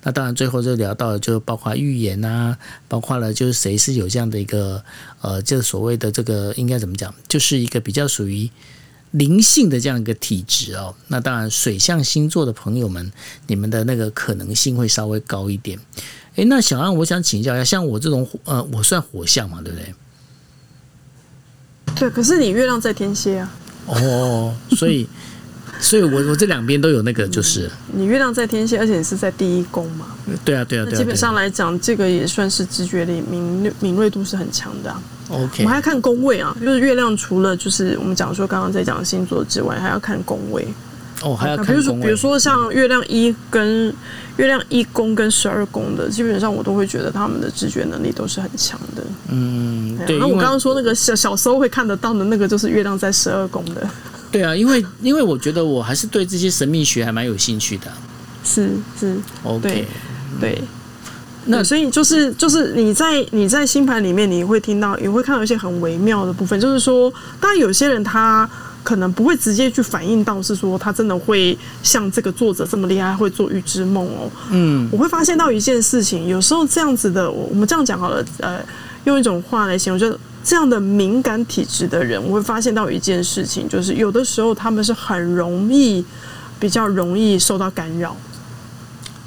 [0.04, 2.56] 那当然最后就聊到了，就包括预言啊，
[2.88, 4.84] 包括了就是谁是有这样的一个
[5.22, 8.52] 呃，这所谓的这个应该怎么讲，就是一个比较属于。
[9.12, 13.14] 灵性的这样一个体质哦，那当然水象星座的朋友们，
[13.48, 15.80] 你们的那个可能性会稍微高一点。
[16.36, 19.96] 诶，那小安，我想请教一下，像我这种呃，我算火象嘛，对不对？
[21.96, 23.52] 对，可是你月亮在天蝎啊。
[23.86, 25.08] 哦，所以，
[25.80, 30.08] 所以我我这两边都有那个，就是你月亮在天蝎，而且你是在第一宫嘛。
[30.44, 34.94] 对啊，对啊，基本上来讲，这个也算是直觉力敏敏锐度是很强的。
[35.30, 40.68] OK，我们还看宫位啊，就是月亮除了就是我们讲说刚刚在讲星座之外，还要看宫位。
[41.26, 43.92] 哦，还要看比如说，比如说像月亮一跟
[44.38, 49.04] 月亮一宫跟十二宫的，基本上我都会觉得他们的直觉能力都是很强的。
[49.32, 50.20] 嗯，对。
[50.20, 53.90] 那我刚刚说那个小小时候会看得到的那个，就是月亮在十二宫的。
[54.32, 57.92] 对啊，因为因为我觉得我还是对这些神秘学还蛮有兴趣的。
[58.44, 58.70] 是
[59.00, 59.88] 是，OK，
[60.40, 60.62] 对。
[61.48, 68.50] 那所以就是就是你在你在星盘里面你会听到也会看到一些很微妙的部分，就是说，当然有些人他
[68.86, 74.32] 可能不会直接去反映到是说他真的会像这个作者这么厉害会做预知梦哦。
[74.52, 78.64] 嗯，我会发现到一件事情，有时候这样子的，我们这样讲好了，呃，
[79.06, 86.06] 用一种话来形容，就这样的敏感体质的人，我会发现到一件事情，就是有的时候他们是很容易
[86.60, 88.16] 比较容易受到干扰。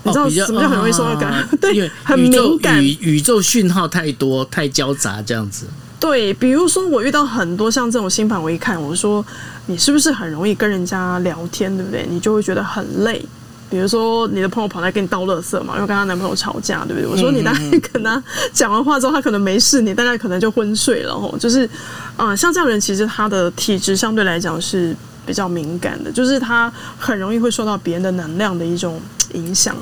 [0.05, 1.45] 你知道什么叫很容易受到干扰？
[1.61, 2.83] 对， 很敏感。
[2.83, 5.67] 宇宇宙讯号太多、太交杂，这样子。
[6.01, 9.25] 对，比如说我遇到很多像这种新盘，我一看，我说
[9.67, 12.07] 你是不是很容易跟人家聊天，对不对？
[12.09, 13.25] 你就会觉得很累。
[13.69, 17.07] 比如说你的朋友跑来跟你倒垃圾嘛，又跟她男朋友吵架，对不对？
[17.07, 18.23] 我说你大概跟他
[18.53, 21.13] 讲完话之后，他可能没事，你大概可能就昏睡了。
[21.13, 21.69] 吼，就是
[22.17, 24.97] 嗯，像这样人，其实他的体质相对来讲是
[25.27, 29.01] 比较敏感的，就是他很容易会受到别人的能量的一种。
[29.35, 29.77] 影响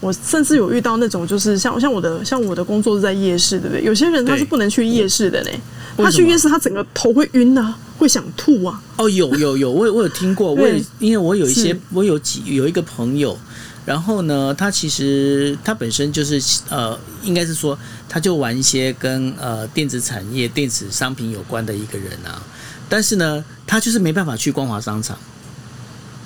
[0.00, 3.84] 我，甚至有遇到那种，就是像像我的像我的工作是在夜市，对不对？
[3.84, 5.50] 有些人他是不能去夜市的呢，
[5.96, 8.82] 他去夜市他整个头会晕啊，会想吐啊。
[8.96, 13.38] 哦，有有有，我我有听过，我也因为我有一些我有几有一个朋友，
[13.84, 16.40] 然后呢，他其实他本身就是
[16.70, 17.78] 呃，应该是说
[18.08, 22.42] 他就玩一些跟呃电子产业、电子商品有关的一个人啊，
[22.88, 25.18] 但是呢，他就是没办法去光华商场。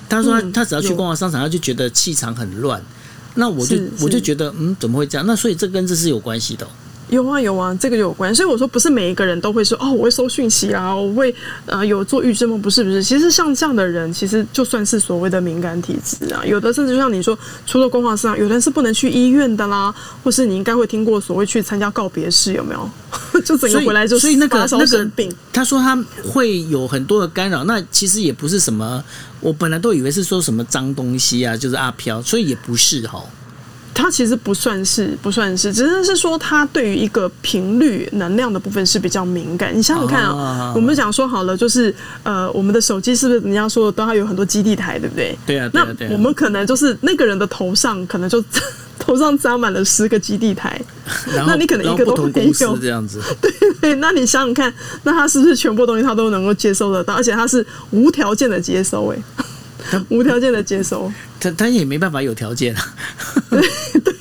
[0.09, 2.81] 他说他他只要去光华商场，他就觉得气场很乱。
[3.35, 5.27] 那我就我就觉得，嗯，怎么会这样？
[5.27, 6.67] 那所以这跟这是有关系的。
[7.11, 8.35] 有啊有啊，这个有关。
[8.35, 11.33] 所以我说，不是每一个人都会说哦，我会收讯息啊，我会
[11.67, 13.05] 呃有做预知梦，不是不是。
[13.05, 22.91] 其实像这样的人，其实就算是所谓的敏感体质啊，有的甚至就像你说，除了光华商场，有的人是不能去医院的啦，或是你应该会听过所谓去参加告别式，有没有？
[23.45, 29.05] 就整个回来就所以那个那个病，他说他会有很多的干扰，那其实也不是什么。
[29.41, 33.23] 我本来都以为是说什么脏东西啊，就是阿飘，所以也不是哈。
[33.97, 39.77] 它其实不算是，不算是，只是是说它对于一个频率能量的部分是比较敏感。
[39.77, 45.39] 你想想看啊，我们讲说好了，就是呃，我们的手机是不是人家说都还有很多基地台，对不对？
[45.47, 48.43] 对啊，那我们可能就是那个人的头上可能就
[49.05, 50.81] 头上扎满了十个基地台，
[51.47, 53.21] 那你可能一个都没有这样子。
[53.41, 59.13] 对对，那你想想看，那他是不是全部东西他都能够接收得到，而且他是无条件的接收？
[59.13, 59.19] 哎。
[60.09, 62.81] 无条件的接收，他他也没办法有条件啊。
[63.51, 63.61] 对
[64.01, 64.15] 对，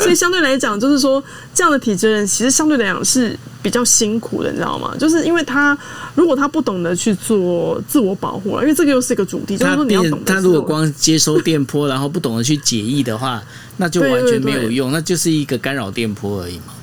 [0.00, 1.22] 所以相对来讲，就是说
[1.52, 4.96] 这样的体质人，其实相对来讲是比较辛苦的，你知道吗？
[4.98, 5.76] 就是因为他
[6.14, 10.18] 如果他不懂得去做自我保护了，因为这个又是一个主题，就是说你要懂。
[10.24, 13.42] 他如果光接收电波，然后不懂得去解译的话，
[13.76, 16.74] 那就完全没有用，那就是一个干扰电波而已嘛。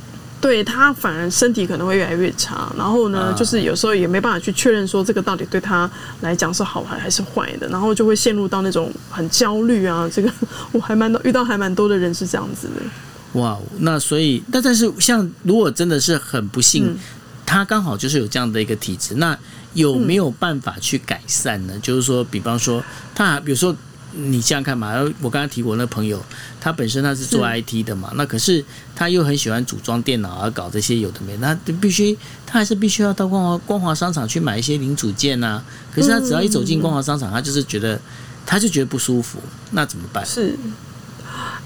[0.41, 5.87] 对他反而身体可能会越来越差，然后呢，就是有时候也没办法去确认说这个到底对他
[6.21, 10.09] 来讲是好还还是坏的，然后就会陷入到那种很焦虑啊。
[10.11, 10.31] 这个
[10.71, 13.39] 我还蛮多 遇到还蛮多的人是这样子的。
[13.39, 16.97] 哇，那所以那但是像如果真的是很不幸，
[17.45, 19.37] 他刚好就是有这样的一个体质，那
[19.75, 21.73] 有没有办法去改善呢？
[21.83, 22.83] 就是说，比方说
[23.13, 23.75] 他比如说。
[24.13, 26.23] 你这样看嘛，我刚刚提过那朋友，
[26.59, 28.63] 他本身他是做 IT 的嘛，那可是
[28.95, 35.63] 他又很喜欢组装电脑啊，搞这些有的没，那必须他还是必须要到光华光华商场去买一些零组件呐。
[35.93, 37.99] 可是他只要一走进光华商场，他就是觉得
[38.45, 39.39] 他就觉得不舒服，
[39.71, 40.25] 那怎么办？
[40.25, 40.55] 是。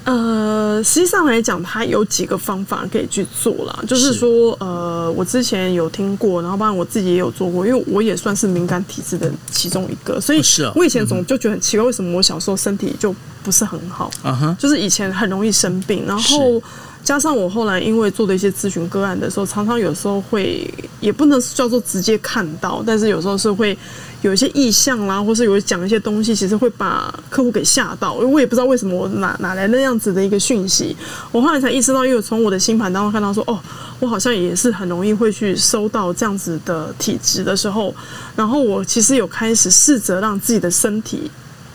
[0.06, 3.84] 呃，实际上来讲，它有几个方法可以去做啦。
[3.88, 10.42] 就是说，呃，我之前有听过，然后当然我自己也有做过，因为我也算是敏感体质的其中一个，所以
[10.76, 14.12] 我以前总就觉得很奇怪，为什么我小时候身体就不是很好？
[14.60, 16.62] 就是以前很容易生病，然后
[17.06, 20.68] 加上我后来因为做的一些咨询个案的时候，常常有时候会
[21.00, 23.78] 也不能叫做直接看到，但是有时候是会
[24.24, 28.16] 有一些意向啦，或是有讲一些东西，其实会把客户给吓到。
[28.16, 30.98] 因为我也不知道为什么我哪哪来那样子的一个讯息，
[31.32, 33.60] 我后来才意识到，因为从我的星盘当中看到说，哦，
[34.00, 37.94] 我好像也是很容易会去收到这样子的体质的时候，
[38.36, 41.30] 然后我其实有开始试着让自己的身体。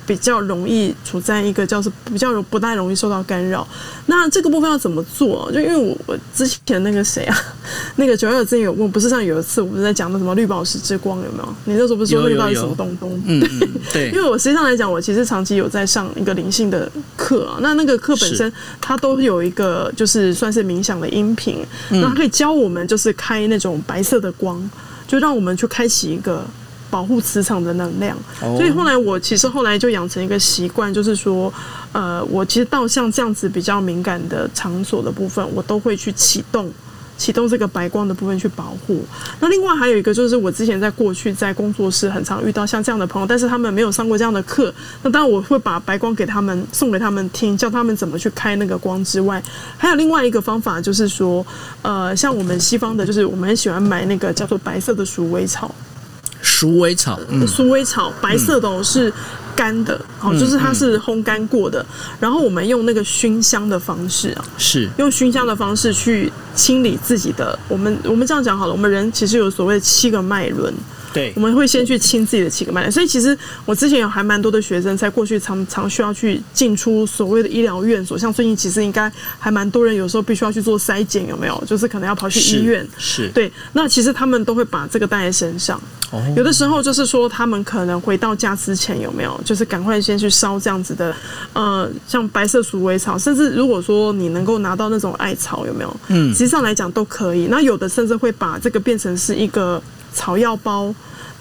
[0.06, 3.66] 比较容易处在一个叫做比较不太容易受到干扰。
[4.06, 5.50] 那这个部分要怎么做？
[5.52, 7.36] 就因为我我之前那个谁啊，
[7.96, 11.54] 那个九月之前有问，不是像有一次我们在讲的什么绿宝石之光有没有？
[11.64, 13.22] 你那时候不是说那个到底什么东东？
[13.26, 13.40] 嗯，
[13.92, 14.10] 对。
[14.10, 17.58] 因为我实际上来讲，我其实长期有在上一个灵性的课啊。
[17.60, 24.60] 那那个课本身它都有一个就是算是冥想的音频，那它可以教我们就是开那种白色的光，
[25.06, 26.44] 就让我们去开启一个。
[26.90, 31.52] 保护磁场的能量，所以后来我其实后来就养成一个习惯，就是说，
[31.92, 36.70] 呃，我其实到像这样子比较敏感的场所的部分，我都会去启动
[37.16, 39.04] 启动这个白光的部分去保护。
[39.40, 44.72] 那另外还有一个就是，我之前在过去在工作室很常遇到像这样的朋友，但是他们没有上过这样的课，
[45.02, 49.42] 那当然我会把白光给他们送给他们听，教他们怎么去开那个光之外，
[49.76, 51.46] 还有另外一个方法就是说，
[51.82, 55.72] 呃，像我们西方的，就是我们很喜欢买那个叫做白色的鼠尾草。
[56.42, 59.12] 鼠尾草，鼠尾草白色的是
[59.54, 61.84] 干的，哦，就是它是烘干过的。
[62.18, 67.58] 然后我们用那个熏香的方式啊，是用熏香的方式去清理自己的。
[67.68, 70.72] 我们我们这样讲好了，我们人其实有所谓七个脉轮。
[71.12, 81.64] 对，我们会先去清自己的七个脉轮，所以其实我之前有还蛮多的学生，在过去常常需要去进出所谓的医疗院所，像最近其实应该还蛮多人有时候必须要去做筛检，有没有？
[81.66, 83.50] 就是可能要跑去医院，是对。
[83.72, 85.80] 那其实他们都会把这个带在身上，
[86.36, 91.14] 有的时候就是说他们可能回到家之前有没有，就是赶快先去烧这样子的，
[91.52, 95.96] 呃，像白色鼠尾草，甚至如果说你能够拿到那种艾草，有没有？
[96.06, 97.48] 嗯，实际上来讲都可以。
[97.50, 99.82] 那有的甚至会把这个变成是一个。
[100.12, 100.94] 草药包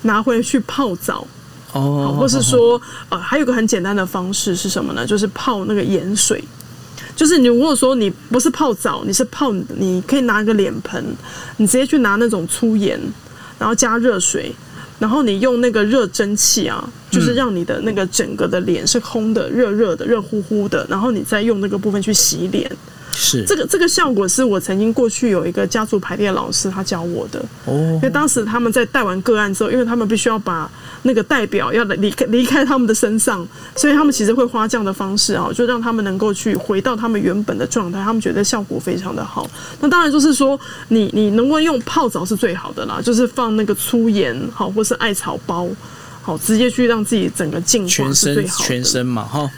[0.03, 1.25] 拿回去泡澡，
[1.73, 5.05] 哦，或是说，呃，还有个很简单的方式是什么呢？
[5.05, 6.43] 就是泡那个盐水。
[7.15, 11.03] 就是你如果说你不是泡澡，你是泡，你可以拿个脸盆，
[11.57, 12.97] 你直接去拿那种粗盐，
[13.57, 14.55] 然后加热水，
[14.99, 22.71] 然后你用那个热蒸汽啊，就是让你的那个整个的脸是烘的、热热的、热乎乎的，然后你再用那个部分去洗脸。
[23.19, 30.71] 是这个这个效果是我曾经过去有一个家族排列老师他教我的哦，因为当时他们在带完个案之后，因为他们必须要把
[31.03, 33.45] 那个代表要离开离开他们的身上，
[33.75, 39.45] 所以他们其实会花这样的方式啊，就让他们能够去回到他们原本的状态，他们觉得效果非常的好。
[39.81, 40.57] 那当然就是说，
[40.87, 45.67] 你你能够用泡澡是最好的啦，就是放那个粗盐好，或是艾草包
[46.21, 48.65] 好，直接去让自己整个净化是最好的。
[48.65, 49.49] 全身嘛哈，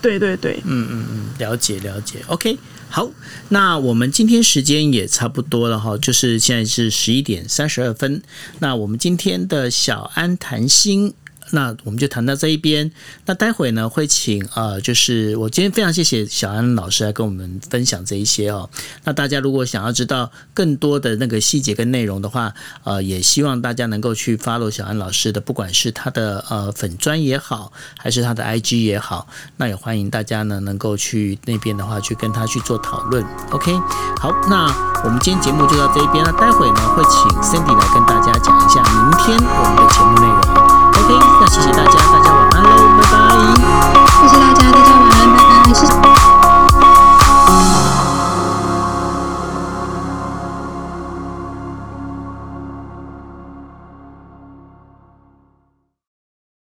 [0.00, 2.56] 对对对，嗯嗯嗯，了解了解，OK。
[2.90, 3.10] 好，
[3.50, 8.22] 那我们今天时间也差不多了哈，就是现在是十一点三十二分。
[8.60, 11.14] 那我们今天的小安谈心。
[11.50, 12.90] 那我们就谈到这一边。
[13.26, 18.68] 那待会呢，会请呃，就是我今天非常谢谢小安老师来跟我们分享这一些哦。
[19.04, 29.26] 那大家如果想要知道更多的那个细节跟内容的话，呃，也希望大家能够去 follow 小安老师的，不管是他的呃粉砖也好，还是他的 IG 也好，
[29.56, 33.24] 那也欢迎大家呢能够去那边的话去跟他去做讨论。
[33.50, 33.74] OK，
[34.20, 34.66] 好，那
[35.04, 36.24] 我们今天节目就到这一边。
[36.24, 40.87] 那待会呢，会请 Cindy 来跟大家讲一下明天我们的节目内容。
[41.10, 42.68] 那谢谢大家，大家晚安喽，
[43.00, 43.16] 拜拜。
[44.20, 45.72] 谢谢大家，大家晚安，拜拜。
[45.72, 46.17] 谢谢。